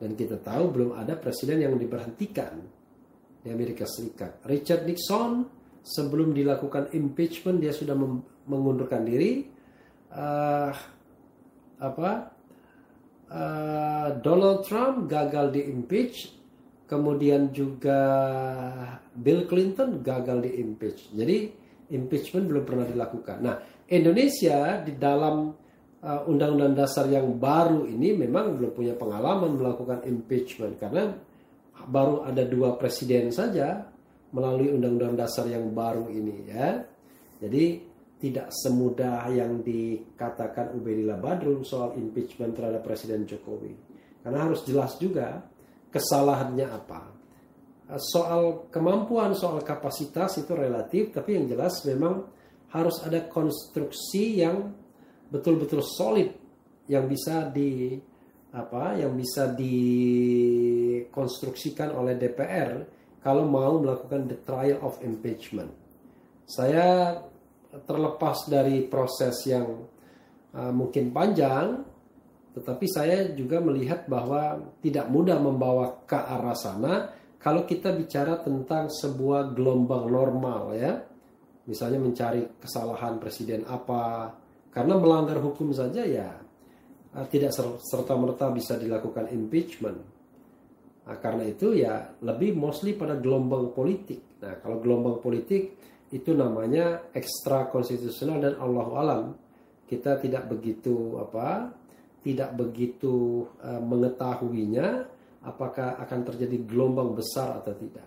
dan 0.00 0.16
kita 0.16 0.40
tahu 0.40 0.72
belum 0.72 0.90
ada 0.96 1.12
presiden 1.20 1.60
yang 1.60 1.76
diberhentikan 1.76 2.56
di 3.44 3.48
Amerika 3.52 3.84
Serikat. 3.84 4.40
Richard 4.48 4.88
Nixon 4.88 5.44
sebelum 5.84 6.32
dilakukan 6.32 6.96
impeachment 6.96 7.60
dia 7.60 7.76
sudah 7.76 7.92
mengundurkan 8.48 9.04
diri. 9.04 9.44
Uh, 10.08 10.72
apa? 11.76 12.32
Uh, 13.30 14.08
Donald 14.24 14.66
Trump 14.66 15.06
gagal 15.06 15.54
di 15.54 15.68
impeach, 15.68 16.32
kemudian 16.88 17.52
juga 17.52 18.00
Bill 19.14 19.44
Clinton 19.46 20.00
gagal 20.00 20.48
di 20.48 20.50
impeach. 20.64 21.12
Jadi 21.12 21.36
impeachment 21.92 22.48
belum 22.48 22.64
pernah 22.64 22.86
dilakukan. 22.88 23.38
Nah, 23.38 23.56
Indonesia 23.86 24.82
di 24.82 24.96
dalam 24.96 25.52
undang-undang 26.00 26.72
dasar 26.72 27.04
yang 27.12 27.36
baru 27.36 27.84
ini 27.84 28.16
memang 28.16 28.56
belum 28.56 28.72
punya 28.72 28.94
pengalaman 28.96 29.60
melakukan 29.60 30.00
impeachment 30.08 30.80
karena 30.80 31.12
baru 31.84 32.24
ada 32.24 32.44
dua 32.48 32.76
presiden 32.80 33.28
saja 33.28 33.84
melalui 34.32 34.72
undang-undang 34.72 35.18
dasar 35.18 35.44
yang 35.50 35.68
baru 35.76 36.08
ini 36.08 36.36
ya. 36.48 36.80
Jadi 37.40 37.64
tidak 38.20 38.52
semudah 38.52 39.32
yang 39.32 39.64
dikatakan 39.64 40.76
Ubedillah 40.76 41.16
Badrun 41.16 41.64
soal 41.64 41.96
impeachment 41.96 42.52
terhadap 42.52 42.84
Presiden 42.84 43.24
Jokowi. 43.24 43.72
Karena 44.20 44.44
harus 44.44 44.60
jelas 44.68 45.00
juga 45.00 45.40
kesalahannya 45.88 46.68
apa. 46.68 47.00
Soal 47.96 48.68
kemampuan, 48.68 49.32
soal 49.32 49.64
kapasitas 49.64 50.36
itu 50.36 50.52
relatif, 50.52 51.10
tapi 51.16 51.40
yang 51.40 51.48
jelas 51.48 51.80
memang 51.88 52.28
harus 52.70 53.02
ada 53.02 53.24
konstruksi 53.26 54.44
yang 54.44 54.78
betul-betul 55.30 55.80
solid 55.80 56.34
yang 56.90 57.06
bisa 57.06 57.46
di 57.48 57.94
apa 58.50 58.98
yang 58.98 59.14
bisa 59.14 59.54
dikonstruksikan 59.54 61.94
oleh 61.94 62.18
DPR 62.18 62.82
kalau 63.22 63.46
mau 63.46 63.78
melakukan 63.78 64.26
the 64.26 64.34
trial 64.42 64.82
of 64.82 64.98
impeachment. 65.06 65.70
Saya 66.50 67.14
terlepas 67.86 68.50
dari 68.50 68.82
proses 68.90 69.46
yang 69.46 69.86
uh, 70.50 70.74
mungkin 70.74 71.14
panjang, 71.14 71.86
tetapi 72.58 72.90
saya 72.90 73.30
juga 73.38 73.62
melihat 73.62 74.10
bahwa 74.10 74.58
tidak 74.82 75.06
mudah 75.06 75.38
membawa 75.38 76.02
ke 76.02 76.18
arah 76.18 76.58
sana 76.58 77.14
kalau 77.38 77.62
kita 77.62 77.94
bicara 77.94 78.42
tentang 78.42 78.90
sebuah 78.90 79.54
gelombang 79.54 80.10
normal 80.10 80.74
ya. 80.74 81.06
Misalnya 81.70 82.02
mencari 82.02 82.58
kesalahan 82.58 83.22
presiden 83.22 83.62
apa, 83.62 84.34
karena 84.70 84.94
melanggar 84.96 85.38
hukum 85.42 85.74
saja 85.74 86.06
ya 86.06 86.38
uh, 87.14 87.26
tidak 87.26 87.54
serta 87.82 88.14
merta 88.14 88.50
bisa 88.50 88.78
dilakukan 88.78 89.30
impeachment. 89.34 89.98
Nah, 91.10 91.18
karena 91.18 91.42
itu 91.50 91.74
ya 91.74 92.14
lebih 92.22 92.54
mostly 92.54 92.94
pada 92.94 93.18
gelombang 93.18 93.74
politik. 93.74 94.38
Nah, 94.38 94.62
kalau 94.62 94.78
gelombang 94.78 95.18
politik 95.18 95.74
itu 96.10 96.30
namanya 96.34 97.10
ekstra 97.14 97.70
konstitusional 97.70 98.42
dan 98.42 98.54
Allah 98.58 98.86
alam 98.98 99.24
kita 99.86 100.18
tidak 100.22 100.46
begitu 100.50 101.18
apa 101.18 101.70
tidak 102.22 102.54
begitu 102.54 103.46
uh, 103.62 103.82
mengetahuinya 103.82 105.06
apakah 105.40 105.96
akan 105.98 106.20
terjadi 106.30 106.62
gelombang 106.68 107.16
besar 107.16 107.58
atau 107.58 107.72
tidak. 107.74 108.06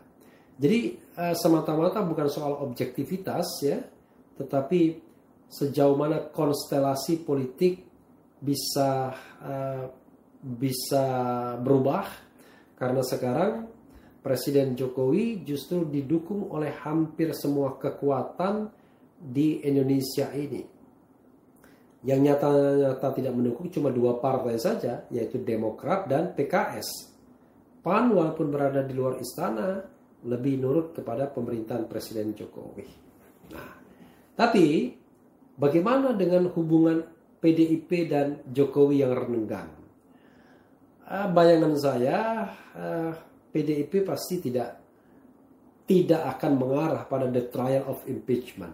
Jadi 0.54 0.96
uh, 1.18 1.34
semata-mata 1.34 2.06
bukan 2.06 2.30
soal 2.30 2.62
objektivitas 2.62 3.48
ya, 3.66 3.82
tetapi 4.38 5.02
sejauh 5.50 5.96
mana 5.96 6.20
konstelasi 6.32 7.24
politik 7.24 7.84
bisa 8.44 9.14
uh, 9.44 9.86
bisa 10.44 11.06
berubah 11.64 12.06
karena 12.76 13.02
sekarang 13.06 13.54
Presiden 14.24 14.80
Jokowi 14.80 15.44
justru 15.44 15.84
didukung 15.84 16.48
oleh 16.52 16.72
hampir 16.72 17.36
semua 17.36 17.76
kekuatan 17.76 18.72
di 19.20 19.60
Indonesia 19.68 20.32
ini. 20.32 20.64
Yang 22.04 22.20
nyata-nyata 22.32 23.08
tidak 23.20 23.36
mendukung 23.36 23.68
cuma 23.68 23.92
dua 23.92 24.20
partai 24.20 24.56
saja, 24.60 25.08
yaitu 25.12 25.44
Demokrat 25.44 26.08
dan 26.08 26.36
PKS. 26.36 27.12
PAN 27.84 28.16
walaupun 28.16 28.48
berada 28.48 28.84
di 28.84 28.96
luar 28.96 29.20
istana, 29.20 29.84
lebih 30.24 30.56
nurut 30.56 30.96
kepada 30.96 31.28
pemerintahan 31.28 31.88
Presiden 31.88 32.32
Jokowi. 32.32 32.88
Nah, 33.52 33.72
tapi 34.40 34.96
bagaimana 35.58 36.14
dengan 36.18 36.50
hubungan 36.54 37.04
PDIP 37.44 38.08
dan 38.08 38.40
Jokowi 38.48 39.04
yang 39.04 39.14
renggang. 39.14 39.70
Uh, 41.04 41.28
bayangan 41.36 41.76
saya 41.76 42.48
uh, 42.74 43.12
ah, 43.12 43.12
PDIP 43.52 44.08
pasti 44.08 44.40
tidak 44.40 44.80
tidak 45.84 46.40
akan 46.40 46.56
mengarah 46.56 47.04
pada 47.04 47.28
the 47.28 47.44
trial 47.52 47.84
of 47.92 48.00
impeachment, 48.08 48.72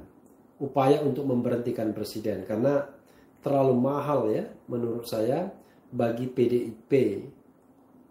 upaya 0.62 1.02
untuk 1.02 1.26
memberhentikan 1.26 1.90
presiden 1.90 2.46
karena 2.46 2.86
terlalu 3.42 3.74
mahal 3.74 4.30
ya 4.30 4.46
menurut 4.70 5.10
saya 5.10 5.50
bagi 5.90 6.30
PDIP 6.30 6.92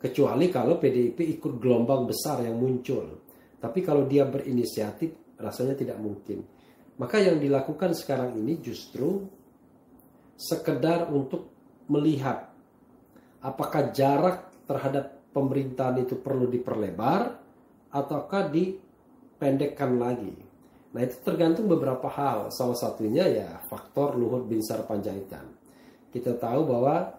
kecuali 0.02 0.50
kalau 0.50 0.82
PDIP 0.82 1.38
ikut 1.38 1.62
gelombang 1.62 2.10
besar 2.10 2.42
yang 2.42 2.58
muncul. 2.58 3.22
Tapi 3.58 3.82
kalau 3.82 4.06
dia 4.06 4.26
berinisiatif 4.26 5.38
rasanya 5.38 5.78
tidak 5.78 5.98
mungkin. 6.02 6.57
Maka 6.98 7.22
yang 7.22 7.38
dilakukan 7.38 7.94
sekarang 7.94 8.34
ini 8.34 8.58
justru 8.58 9.22
sekedar 10.34 11.10
untuk 11.10 11.50
melihat 11.86 12.50
apakah 13.42 13.94
jarak 13.94 14.50
terhadap 14.66 15.18
pemerintahan 15.30 16.02
itu 16.02 16.18
perlu 16.18 16.50
diperlebar 16.50 17.38
ataukah 17.94 18.50
dipendekkan 18.50 19.94
lagi. 19.96 20.34
Nah 20.88 21.00
itu 21.04 21.16
tergantung 21.22 21.70
beberapa 21.70 22.10
hal. 22.10 22.50
Salah 22.50 22.76
satunya 22.76 23.24
ya 23.30 23.48
faktor 23.70 24.18
Luhut 24.18 24.50
Binsar 24.50 24.82
Panjaitan. 24.84 25.46
Kita 26.10 26.34
tahu 26.34 26.66
bahwa 26.66 27.18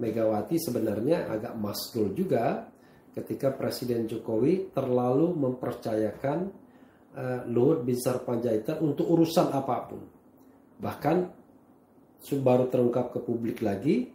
Megawati 0.00 0.56
sebenarnya 0.56 1.28
agak 1.28 1.60
masgul 1.60 2.16
juga 2.16 2.64
ketika 3.12 3.52
Presiden 3.52 4.08
Jokowi 4.08 4.72
terlalu 4.72 5.36
mempercayakan 5.36 6.48
uh, 7.16 7.46
Luhut 7.50 7.82
Binsar 7.82 8.22
Panjaitan 8.22 8.78
untuk 8.82 9.06
urusan 9.10 9.50
apa 9.50 9.76
pun. 9.88 10.02
Bahkan 10.80 11.16
baru 12.20 12.68
terungkap 12.68 13.16
ke 13.16 13.18
publik 13.24 13.64
lagi 13.64 14.12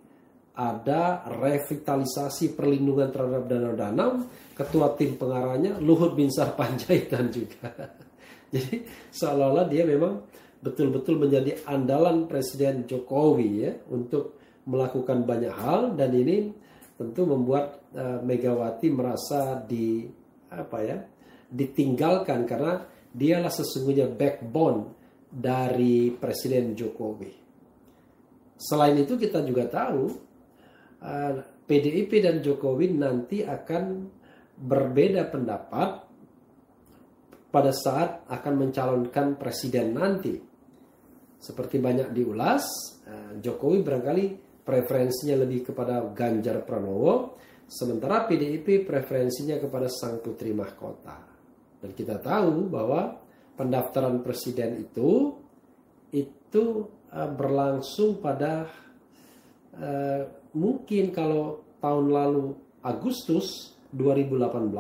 ada 0.56 1.28
revitalisasi 1.28 2.56
perlindungan 2.56 3.12
terhadap 3.12 3.44
danau-danau 3.50 4.24
ketua 4.56 4.96
tim 4.96 5.20
pengarahnya 5.20 5.84
Luhut 5.84 6.16
Binsar 6.16 6.56
Panjaitan 6.56 7.28
juga 7.28 7.76
jadi 8.56 8.88
seolah-olah 9.12 9.68
dia 9.68 9.84
memang 9.84 10.24
betul-betul 10.64 11.20
menjadi 11.20 11.60
andalan 11.68 12.32
Presiden 12.32 12.88
Jokowi 12.88 13.50
ya 13.68 13.74
untuk 13.92 14.40
melakukan 14.66 15.28
banyak 15.28 15.52
hal 15.52 15.94
dan 16.00 16.16
ini 16.16 16.56
tentu 16.96 17.28
membuat 17.28 17.92
uh, 17.92 18.24
Megawati 18.24 18.88
merasa 18.88 19.60
di 19.60 20.08
apa 20.48 20.78
ya 20.80 20.98
ditinggalkan 21.50 22.48
karena 22.50 22.84
dialah 23.12 23.52
sesungguhnya 23.52 24.12
backbone 24.12 24.92
dari 25.30 26.12
Presiden 26.16 26.76
Jokowi. 26.76 27.34
Selain 28.56 28.96
itu 28.96 29.20
kita 29.20 29.44
juga 29.44 29.68
tahu 29.68 30.04
PDIP 31.66 32.22
dan 32.22 32.40
Jokowi 32.46 32.94
nanti 32.94 33.42
akan 33.42 33.84
berbeda 34.56 35.28
pendapat 35.28 35.90
pada 37.50 37.72
saat 37.72 38.28
akan 38.30 38.54
mencalonkan 38.68 39.36
presiden 39.40 39.96
nanti. 39.96 40.36
Seperti 41.36 41.78
banyak 41.78 42.10
diulas, 42.16 42.64
uh, 43.06 43.38
Jokowi 43.38 43.86
barangkali 43.86 44.26
preferensinya 44.66 45.46
lebih 45.46 45.72
kepada 45.72 46.02
Ganjar 46.10 46.66
Pranowo, 46.66 47.38
sementara 47.70 48.26
PDIP 48.26 48.88
preferensinya 48.88 49.62
kepada 49.62 49.86
sang 49.92 50.20
putri 50.26 50.52
mahkota. 50.58 51.35
Dan 51.86 51.93
kita 51.93 52.17
tahu 52.17 52.65
bahwa 52.65 53.13
pendaftaran 53.54 54.26
presiden 54.26 54.82
itu 54.82 55.38
itu 56.10 56.63
uh, 57.13 57.30
berlangsung 57.30 58.17
pada 58.17 58.65
uh, 59.78 60.21
mungkin 60.58 61.13
kalau 61.13 61.62
tahun 61.78 62.10
lalu 62.10 62.58
Agustus 62.82 63.78
2018 63.93 64.74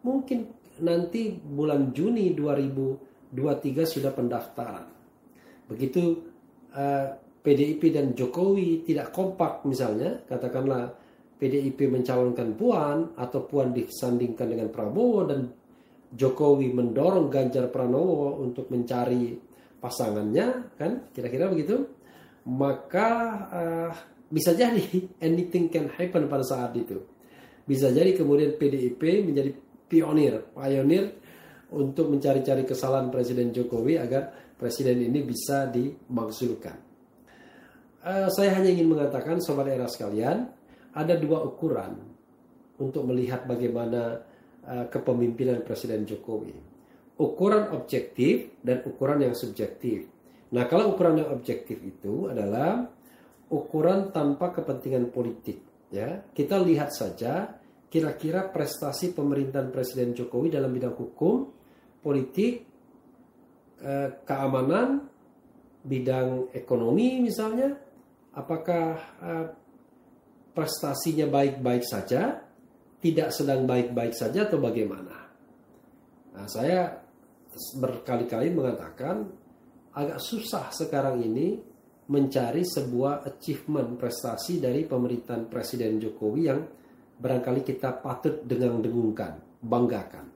mungkin 0.00 0.48
nanti 0.80 1.36
bulan 1.36 1.92
Juni 1.92 2.32
2023 2.32 3.84
sudah 3.84 4.16
pendaftaran. 4.16 4.86
Begitu 5.68 6.02
uh, 6.72 7.06
PDIP 7.44 7.92
dan 7.92 8.16
Jokowi 8.16 8.88
tidak 8.88 9.12
kompak 9.12 9.68
misalnya, 9.68 10.24
katakanlah 10.24 10.96
PDIP 11.36 11.92
mencalonkan 11.92 12.56
Puan 12.56 13.12
atau 13.20 13.44
Puan 13.44 13.76
disandingkan 13.76 14.48
dengan 14.48 14.72
Prabowo 14.72 15.28
dan 15.28 15.52
Jokowi 16.14 16.70
mendorong 16.70 17.26
Ganjar 17.26 17.66
Pranowo 17.74 18.38
untuk 18.38 18.70
mencari 18.70 19.34
pasangannya 19.82 20.78
kan? 20.78 21.10
Kira-kira 21.10 21.50
begitu. 21.50 21.90
Maka 22.46 23.08
uh, 23.50 23.92
bisa 24.30 24.54
jadi 24.54 24.82
anything 25.26 25.66
can 25.68 25.90
happen 25.90 26.30
pada 26.30 26.46
saat 26.46 26.72
itu. 26.78 27.02
Bisa 27.66 27.90
jadi 27.90 28.14
kemudian 28.14 28.54
PDIP 28.54 29.02
menjadi 29.26 29.50
pionir 29.88 30.52
pionir 30.54 31.04
untuk 31.74 32.12
mencari-cari 32.12 32.62
kesalahan 32.62 33.10
Presiden 33.10 33.50
Jokowi 33.50 33.98
agar 33.98 34.30
presiden 34.54 35.02
ini 35.02 35.26
bisa 35.26 35.66
dimakzulkan. 35.66 36.76
Uh, 38.04 38.28
saya 38.30 38.52
hanya 38.60 38.70
ingin 38.70 38.92
mengatakan 38.92 39.40
sobat 39.40 39.72
era 39.72 39.88
sekalian 39.88 40.44
ada 40.92 41.14
dua 41.16 41.40
ukuran 41.42 41.96
untuk 42.76 43.08
melihat 43.08 43.48
bagaimana 43.48 44.22
uh, 44.64 44.86
kepemimpinan 44.88 45.62
Presiden 45.62 46.04
Jokowi 46.08 46.74
ukuran 47.18 47.70
objektif 47.70 48.58
dan 48.58 48.82
ukuran 48.82 49.22
yang 49.30 49.34
subjektif. 49.38 50.10
Nah, 50.54 50.66
kalau 50.66 50.94
ukuran 50.94 51.22
yang 51.22 51.30
objektif 51.34 51.78
itu 51.82 52.30
adalah 52.30 52.86
ukuran 53.50 54.10
tanpa 54.10 54.50
kepentingan 54.54 55.10
politik, 55.14 55.90
ya. 55.90 56.22
Kita 56.34 56.58
lihat 56.62 56.90
saja 56.94 57.54
kira-kira 57.90 58.50
prestasi 58.50 59.14
pemerintahan 59.14 59.70
Presiden 59.70 60.14
Jokowi 60.14 60.50
dalam 60.50 60.74
bidang 60.74 60.94
hukum, 60.98 61.46
politik, 62.02 62.66
eh, 63.78 64.08
keamanan, 64.26 65.06
bidang 65.86 66.50
ekonomi 66.50 67.22
misalnya, 67.22 67.78
apakah 68.34 68.86
eh, 69.22 69.46
prestasinya 70.54 71.30
baik-baik 71.30 71.82
saja, 71.86 72.43
tidak 73.04 73.36
sedang 73.36 73.68
baik-baik 73.68 74.16
saja 74.16 74.48
atau 74.48 74.56
bagaimana? 74.56 75.28
Nah, 76.32 76.46
saya 76.48 76.88
berkali-kali 77.76 78.48
mengatakan 78.48 79.28
agak 79.92 80.24
susah 80.24 80.72
sekarang 80.72 81.20
ini 81.20 81.60
mencari 82.08 82.64
sebuah 82.64 83.28
achievement 83.28 84.00
prestasi 84.00 84.56
dari 84.56 84.88
pemerintahan 84.88 85.52
Presiden 85.52 86.00
Jokowi 86.00 86.42
yang 86.48 86.60
barangkali 87.14 87.60
kita 87.60 88.00
patut 88.00 88.40
dengang-dengungkan, 88.44 89.60
banggakan. 89.60 90.26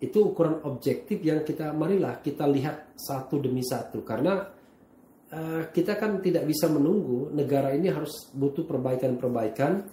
Itu 0.00 0.32
ukuran 0.32 0.64
objektif 0.64 1.20
yang 1.20 1.44
kita 1.44 1.74
marilah 1.76 2.22
kita 2.24 2.48
lihat 2.48 2.96
satu 2.96 3.36
demi 3.36 3.60
satu 3.60 4.00
karena 4.00 4.48
uh, 5.28 5.62
kita 5.68 6.00
kan 6.00 6.24
tidak 6.24 6.48
bisa 6.48 6.72
menunggu 6.72 7.28
negara 7.36 7.76
ini 7.76 7.92
harus 7.92 8.32
butuh 8.32 8.64
perbaikan-perbaikan, 8.64 9.84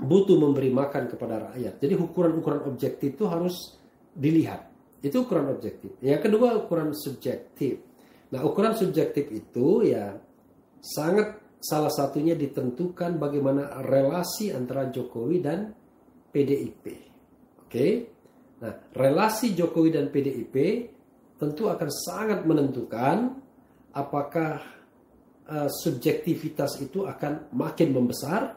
butuh 0.00 0.36
memberi 0.38 0.70
makan 0.74 1.10
kepada 1.10 1.52
rakyat. 1.52 1.78
Jadi 1.78 1.94
ukuran-ukuran 1.94 2.66
objektif 2.66 3.14
itu 3.14 3.24
harus 3.30 3.78
dilihat. 4.14 4.66
Itu 5.04 5.26
ukuran 5.26 5.52
objektif. 5.52 5.98
Yang 6.02 6.30
kedua 6.30 6.56
ukuran 6.64 6.96
subjektif 6.96 7.94
Nah, 8.34 8.42
ukuran 8.42 8.74
subjektif 8.74 9.30
itu 9.30 9.86
ya 9.86 10.10
sangat 10.82 11.38
salah 11.62 11.92
satunya 11.92 12.34
ditentukan 12.34 13.14
bagaimana 13.14 13.78
relasi 13.86 14.50
antara 14.50 14.90
Jokowi 14.90 15.38
dan 15.38 15.70
PDIP. 16.34 16.84
Oke. 17.62 17.86
Nah, 18.58 18.74
relasi 18.90 19.54
Jokowi 19.54 19.94
dan 19.94 20.10
PDIP 20.10 20.56
tentu 21.38 21.70
akan 21.70 21.90
sangat 21.94 22.42
menentukan 22.42 23.38
apakah 23.94 24.58
uh, 25.46 25.70
subjektivitas 25.70 26.82
itu 26.82 27.06
akan 27.06 27.54
makin 27.54 27.94
membesar 27.94 28.50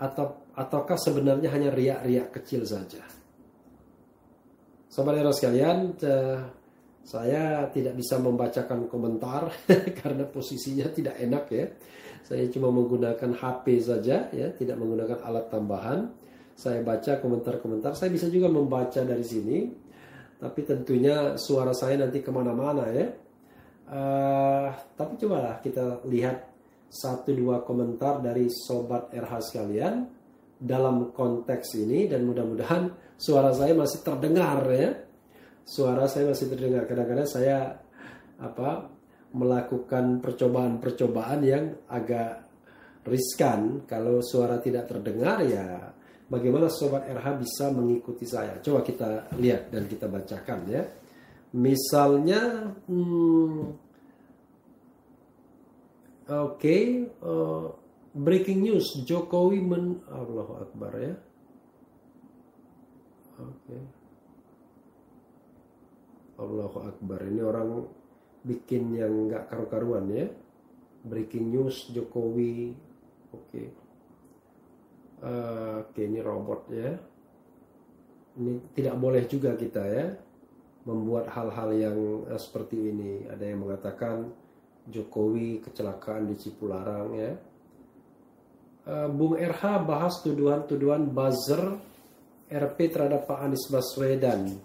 atau 0.00 0.47
ataukah 0.58 0.98
sebenarnya 0.98 1.54
hanya 1.54 1.70
riak-riak 1.70 2.34
kecil 2.34 2.66
saja. 2.66 2.98
Sobat 4.90 5.14
era 5.14 5.30
sekalian, 5.30 5.94
uh, 6.02 6.38
saya 7.06 7.70
tidak 7.70 7.94
bisa 7.94 8.18
membacakan 8.18 8.90
komentar 8.90 9.54
karena 10.02 10.26
posisinya 10.26 10.90
tidak 10.90 11.14
enak 11.22 11.44
ya. 11.54 11.66
Saya 12.26 12.44
cuma 12.50 12.74
menggunakan 12.74 13.30
HP 13.38 13.78
saja 13.78 14.26
ya, 14.34 14.48
tidak 14.52 14.76
menggunakan 14.76 15.22
alat 15.22 15.46
tambahan. 15.48 16.10
Saya 16.58 16.82
baca 16.82 17.22
komentar-komentar. 17.22 17.94
Saya 17.94 18.10
bisa 18.10 18.26
juga 18.26 18.50
membaca 18.50 18.98
dari 19.06 19.22
sini, 19.22 19.70
tapi 20.42 20.66
tentunya 20.66 21.38
suara 21.38 21.70
saya 21.70 22.02
nanti 22.02 22.18
ke 22.18 22.34
mana-mana 22.34 22.90
ya. 22.90 23.06
Uh, 23.88 24.68
tapi 24.98 25.16
cobalah 25.16 25.62
kita 25.62 26.02
lihat 26.10 26.44
satu 26.90 27.32
dua 27.32 27.64
komentar 27.64 28.20
dari 28.20 28.50
sobat 28.52 29.08
RH 29.14 29.32
sekalian 29.48 30.17
dalam 30.58 31.14
konteks 31.14 31.78
ini 31.78 32.10
dan 32.10 32.26
mudah-mudahan 32.26 32.90
suara 33.14 33.54
saya 33.54 33.78
masih 33.78 34.02
terdengar 34.02 34.66
ya 34.74 35.08
suara 35.68 36.08
saya 36.08 36.32
masih 36.32 36.48
terdengar. 36.48 36.88
Kadang-kadang 36.88 37.28
saya 37.28 37.76
apa 38.40 38.88
melakukan 39.36 40.24
percobaan-percobaan 40.24 41.40
yang 41.44 41.76
agak 41.92 42.48
riskan. 43.04 43.84
Kalau 43.84 44.24
suara 44.24 44.56
tidak 44.64 44.88
terdengar 44.88 45.44
ya 45.44 45.92
bagaimana 46.32 46.72
sobat 46.72 47.04
RH 47.12 47.28
bisa 47.44 47.68
mengikuti 47.68 48.24
saya? 48.24 48.56
Coba 48.64 48.80
kita 48.80 49.28
lihat 49.36 49.68
dan 49.68 49.84
kita 49.84 50.08
bacakan 50.08 50.60
ya. 50.72 50.82
Misalnya 51.52 52.72
hmm, 52.88 53.60
oke 56.28 56.56
okay, 56.56 57.08
uh, 57.20 57.28
eh, 57.28 57.66
breaking 58.18 58.66
news 58.66 58.98
Jokowi 59.06 59.62
men 59.62 60.02
Allahu 60.10 60.66
Akbar 60.66 60.92
ya. 60.98 61.14
Oke. 63.38 63.54
Okay. 63.62 63.82
Allahu 66.38 66.78
Akbar 66.86 67.26
ini 67.26 67.42
orang 67.42 67.82
bikin 68.46 68.94
yang 68.94 69.26
nggak 69.26 69.50
karu-karuan 69.50 70.06
ya 70.14 70.30
breaking 71.02 71.50
news 71.50 71.90
Jokowi 71.90 72.78
oke 73.34 73.42
okay. 73.50 73.66
uh, 75.26 75.82
oke 75.82 75.90
okay, 75.90 76.06
ini 76.06 76.22
robot 76.22 76.62
ya 76.70 76.94
ini 78.38 78.62
tidak 78.78 78.94
boleh 79.02 79.26
juga 79.26 79.58
kita 79.58 79.82
ya 79.82 80.06
membuat 80.86 81.26
hal-hal 81.34 81.70
yang 81.74 81.98
uh, 82.30 82.38
seperti 82.38 82.94
ini 82.94 83.26
ada 83.26 83.42
yang 83.42 83.66
mengatakan 83.66 84.30
Jokowi 84.88 85.60
kecelakaan 85.60 86.30
di 86.30 86.38
Cipularang 86.38 87.18
ya 87.18 87.34
Bung 88.88 89.36
RH 89.36 89.84
bahas 89.84 90.24
tuduhan-tuduhan 90.24 91.12
buzzer 91.12 91.76
RP 92.48 92.78
terhadap 92.88 93.28
Pak 93.28 93.44
Anies 93.44 93.68
Baswedan 93.68 94.56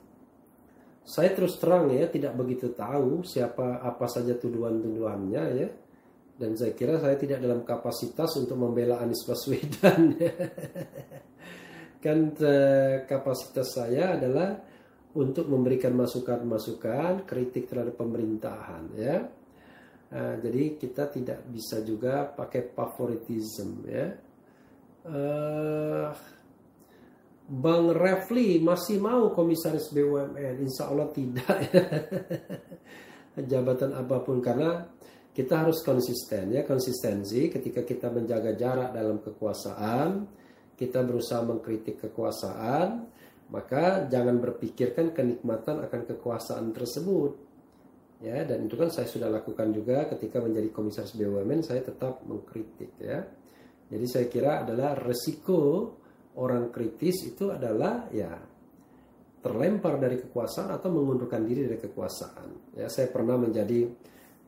saya 1.03 1.35
terus 1.35 1.59
terang 1.59 1.91
ya 1.91 2.07
tidak 2.07 2.31
begitu 2.39 2.71
tahu 2.71 3.27
siapa 3.27 3.83
apa 3.83 4.07
saja 4.07 4.39
tuduhan-tuduhannya 4.39 5.43
ya. 5.59 5.69
Dan 6.33 6.57
saya 6.57 6.73
kira 6.73 6.97
saya 6.97 7.13
tidak 7.19 7.43
dalam 7.43 7.61
kapasitas 7.61 8.33
untuk 8.39 8.57
membela 8.57 9.03
Anies 9.03 9.21
Baswedan. 9.27 10.17
kan 12.03 12.19
eh, 12.35 12.95
kapasitas 13.05 13.67
saya 13.75 14.17
adalah 14.17 14.57
untuk 15.13 15.45
memberikan 15.45 15.93
masukan-masukan, 15.93 17.27
kritik 17.27 17.69
terhadap 17.69 17.99
pemerintahan 17.99 18.83
ya. 18.97 19.27
Nah, 20.13 20.37
jadi 20.37 20.77
kita 20.77 21.09
tidak 21.09 21.41
bisa 21.49 21.81
juga 21.81 22.29
pakai 22.29 22.69
favoritism 22.69 23.81
ya. 23.89 24.13
Uh, 25.03 26.13
Bang 27.49 27.91
Refli 27.91 28.61
masih 28.61 29.01
mau 29.01 29.33
komisaris 29.33 29.89
BUMN? 29.89 30.63
Insya 30.63 30.93
Allah 30.93 31.09
tidak 31.11 31.59
Jabatan 33.51 33.97
apa 33.97 34.21
pun 34.21 34.39
karena 34.39 34.85
kita 35.33 35.65
harus 35.65 35.81
konsisten 35.81 36.53
ya 36.53 36.61
konsistensi 36.61 37.49
ketika 37.49 37.81
kita 37.81 38.13
menjaga 38.13 38.53
jarak 38.53 38.93
dalam 38.93 39.17
kekuasaan 39.17 40.29
kita 40.77 41.01
berusaha 41.01 41.41
mengkritik 41.41 41.97
kekuasaan 42.05 43.09
maka 43.49 44.05
jangan 44.07 44.37
berpikirkan 44.37 45.09
kenikmatan 45.11 45.81
akan 45.83 46.01
kekuasaan 46.05 46.69
tersebut 46.71 47.52
ya 48.23 48.47
dan 48.47 48.63
itu 48.63 48.79
kan 48.79 48.87
saya 48.87 49.05
sudah 49.05 49.27
lakukan 49.27 49.75
juga 49.75 50.07
ketika 50.07 50.39
menjadi 50.39 50.71
komisaris 50.71 51.13
BUMN 51.19 51.59
saya 51.59 51.83
tetap 51.83 52.23
mengkritik 52.23 52.95
ya 53.03 53.19
jadi 53.91 54.05
saya 54.07 54.25
kira 54.31 54.63
adalah 54.63 54.95
resiko 54.95 55.93
orang 56.39 56.73
kritis 56.73 57.29
itu 57.29 57.51
adalah 57.53 58.09
ya 58.09 58.31
terlempar 59.43 59.99
dari 59.99 60.17
kekuasaan 60.23 60.71
atau 60.71 60.87
mengundurkan 60.87 61.43
diri 61.43 61.67
dari 61.67 61.75
kekuasaan. 61.75 62.79
Ya, 62.79 62.87
saya 62.87 63.11
pernah 63.11 63.35
menjadi 63.35 63.91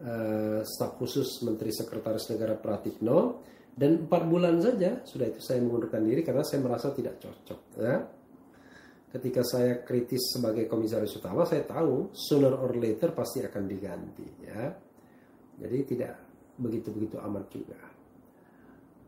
uh, 0.02 0.64
staf 0.64 0.96
khusus 0.96 1.44
Menteri 1.44 1.76
Sekretaris 1.76 2.32
Negara 2.32 2.56
Pratikno 2.56 3.44
dan 3.76 4.08
empat 4.08 4.24
bulan 4.24 4.64
saja 4.64 5.04
sudah 5.04 5.28
itu 5.28 5.44
saya 5.44 5.60
mengundurkan 5.60 6.00
diri 6.00 6.24
karena 6.24 6.48
saya 6.48 6.64
merasa 6.64 6.96
tidak 6.96 7.20
cocok. 7.20 7.60
Ya. 7.76 8.08
Ketika 9.16 9.48
saya 9.48 9.80
kritis 9.80 10.36
sebagai 10.36 10.68
komisaris 10.68 11.16
utama, 11.16 11.48
saya 11.48 11.64
tahu 11.64 12.12
sooner 12.12 12.52
or 12.52 12.76
later 12.76 13.16
pasti 13.16 13.40
akan 13.48 13.64
diganti. 13.64 14.28
Ya. 14.44 14.76
Jadi 15.56 15.78
tidak 15.88 16.14
begitu-begitu 16.60 17.16
amat 17.24 17.46
juga. 17.48 17.80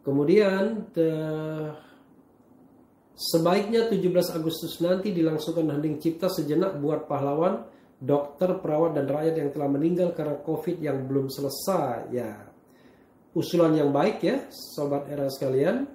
Kemudian 0.08 0.88
the, 0.96 1.12
Sebaiknya 3.17 3.89
17 3.89 4.38
Agustus 4.38 4.78
nanti 4.78 5.10
dilangsungkan 5.10 5.74
hening 5.74 5.98
cipta 5.98 6.30
sejenak 6.30 6.78
buat 6.78 7.10
pahlawan, 7.10 7.65
dokter, 7.98 8.62
perawat, 8.62 8.93
dan 8.93 9.10
rakyat 9.10 9.41
yang 9.41 9.50
telah 9.50 9.65
meninggal 9.74 10.13
karena 10.13 10.38
COVID 10.46 10.78
yang 10.78 11.10
belum 11.10 11.26
selesai. 11.26 12.13
Ya, 12.13 12.46
usulan 13.34 13.74
yang 13.74 13.89
baik 13.89 14.22
ya, 14.22 14.46
sobat 14.54 15.10
era 15.10 15.26
sekalian. 15.34 15.89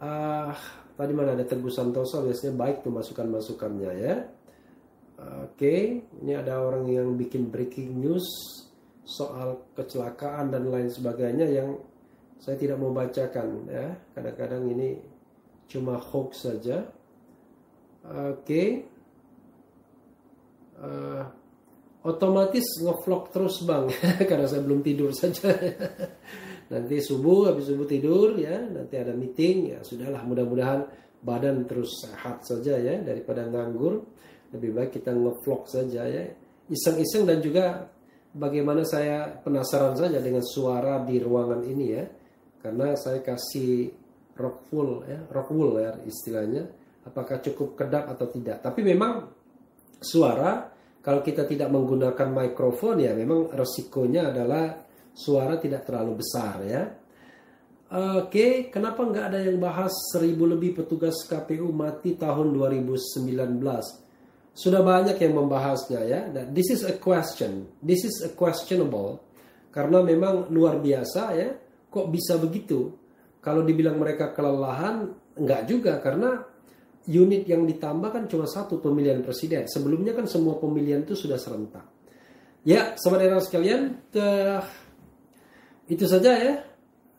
Uh, 0.00 0.56
tadi 1.00 1.16
mana 1.16 1.32
ada 1.32 1.48
Teguh 1.48 1.72
Santoso 1.72 2.20
biasanya 2.20 2.60
baik 2.60 2.84
tuh 2.84 2.92
masukan-masukannya 2.92 3.92
ya. 3.96 4.14
Oke, 5.48 6.04
ini 6.04 6.32
ada 6.32 6.60
orang 6.60 6.88
yang 6.92 7.16
bikin 7.16 7.48
breaking 7.48 8.04
news 8.04 8.24
soal 9.04 9.72
kecelakaan 9.72 10.52
dan 10.52 10.68
lain 10.68 10.92
sebagainya 10.92 11.48
yang 11.48 11.80
saya 12.36 12.60
tidak 12.60 12.76
mau 12.76 12.92
bacakan 12.92 13.64
ya. 13.68 13.96
Kadang-kadang 14.12 14.68
ini 14.68 15.00
cuma 15.72 15.96
hoax 15.96 16.44
saja. 16.44 16.84
Oke. 18.04 18.84
Uh, 20.80 21.24
otomatis 22.00 22.64
ngevlog 22.80 23.28
terus 23.28 23.60
bang 23.68 23.84
karena 24.28 24.48
saya 24.48 24.64
belum 24.64 24.80
tidur 24.80 25.12
saja 25.12 25.52
nanti 26.70 27.02
subuh 27.02 27.50
habis 27.50 27.66
subuh 27.66 27.84
tidur 27.84 28.38
ya 28.38 28.62
nanti 28.62 28.94
ada 28.94 29.10
meeting 29.10 29.74
ya 29.74 29.82
sudahlah 29.82 30.22
mudah-mudahan 30.22 30.86
badan 31.20 31.68
terus 31.68 32.00
sehat 32.00 32.42
saja 32.44 32.80
ya 32.80 33.00
daripada 33.04 33.44
nganggur. 33.46 34.00
Lebih 34.50 34.70
baik 34.74 34.90
kita 34.98 35.14
ngevlog 35.14 35.68
saja 35.70 36.02
ya. 36.08 36.24
Iseng-iseng 36.66 37.22
dan 37.28 37.38
juga 37.38 37.86
bagaimana 38.34 38.82
saya 38.82 39.30
penasaran 39.30 39.94
saja 39.94 40.18
dengan 40.18 40.42
suara 40.42 40.98
di 41.06 41.20
ruangan 41.22 41.62
ini 41.62 41.86
ya. 41.86 42.04
Karena 42.60 42.92
saya 42.98 43.24
kasih 43.24 43.88
rock 44.36 44.68
wool 44.74 45.06
ya, 45.06 45.22
rock 45.30 45.48
wool 45.54 45.78
ya 45.78 45.94
istilahnya. 46.02 46.66
Apakah 47.06 47.40
cukup 47.40 47.78
kedap 47.78 48.10
atau 48.10 48.26
tidak. 48.28 48.60
Tapi 48.60 48.80
memang 48.84 49.24
suara 50.00 50.68
kalau 51.00 51.24
kita 51.24 51.48
tidak 51.48 51.72
menggunakan 51.72 52.28
mikrofon 52.28 53.00
ya 53.00 53.16
memang 53.16 53.48
resikonya 53.48 54.28
adalah 54.28 54.68
suara 55.20 55.60
tidak 55.60 55.84
terlalu 55.84 56.24
besar 56.24 56.64
ya. 56.64 56.82
Oke, 57.90 58.70
kenapa 58.70 59.02
nggak 59.02 59.34
ada 59.34 59.40
yang 59.42 59.58
bahas 59.58 59.90
seribu 60.14 60.46
lebih 60.46 60.78
petugas 60.78 61.26
KPU 61.26 61.74
mati 61.74 62.14
tahun 62.14 62.54
2019? 62.54 63.28
Sudah 64.54 64.82
banyak 64.82 65.18
yang 65.18 65.34
membahasnya 65.34 66.00
ya. 66.06 66.20
Dan 66.30 66.54
this 66.54 66.70
is 66.70 66.86
a 66.86 66.94
question, 66.96 67.66
this 67.82 68.06
is 68.06 68.22
a 68.22 68.30
questionable 68.30 69.26
karena 69.74 70.06
memang 70.06 70.48
luar 70.54 70.78
biasa 70.78 71.22
ya. 71.34 71.50
Kok 71.90 72.06
bisa 72.14 72.38
begitu? 72.38 72.94
Kalau 73.42 73.66
dibilang 73.66 73.98
mereka 73.98 74.30
kelelahan, 74.30 75.10
nggak 75.34 75.62
juga 75.66 75.98
karena 75.98 76.46
unit 77.10 77.42
yang 77.50 77.66
ditambah 77.66 78.14
kan 78.14 78.24
cuma 78.30 78.46
satu 78.46 78.78
pemilihan 78.78 79.18
presiden. 79.26 79.66
Sebelumnya 79.66 80.14
kan 80.14 80.30
semua 80.30 80.62
pemilihan 80.62 81.02
itu 81.02 81.18
sudah 81.18 81.42
serentak. 81.42 81.82
Ya, 82.62 82.94
saudara 83.00 83.40
sekalian, 83.42 84.12
ke... 84.12 84.28
itu 85.90 86.06
saja 86.06 86.32
ya 86.38 86.54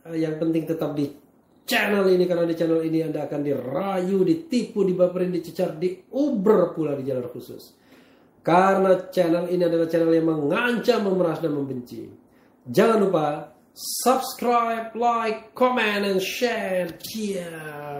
Eh, 0.01 0.17
yang 0.17 0.41
penting 0.41 0.65
tetap 0.65 0.97
di 0.97 1.05
channel 1.61 2.09
ini 2.09 2.25
karena 2.25 2.49
di 2.49 2.57
channel 2.57 2.81
ini 2.81 3.05
Anda 3.05 3.29
akan 3.29 3.41
dirayu, 3.45 4.25
ditipu, 4.25 4.81
dibaperin, 4.81 5.29
dicecar, 5.29 5.77
diuber 5.77 6.73
pula 6.73 6.97
di 6.97 7.05
jalan 7.05 7.29
khusus. 7.29 7.77
Karena 8.41 8.97
channel 9.13 9.45
ini 9.53 9.61
adalah 9.61 9.85
channel 9.85 10.09
yang 10.09 10.25
mengancam, 10.25 11.05
memeras 11.05 11.37
dan 11.37 11.53
membenci. 11.53 12.09
Jangan 12.65 12.97
lupa 13.05 13.53
subscribe, 13.77 14.97
like, 14.97 15.53
comment, 15.53 16.01
and 16.01 16.17
share. 16.17 16.89
Ciao. 16.97 17.90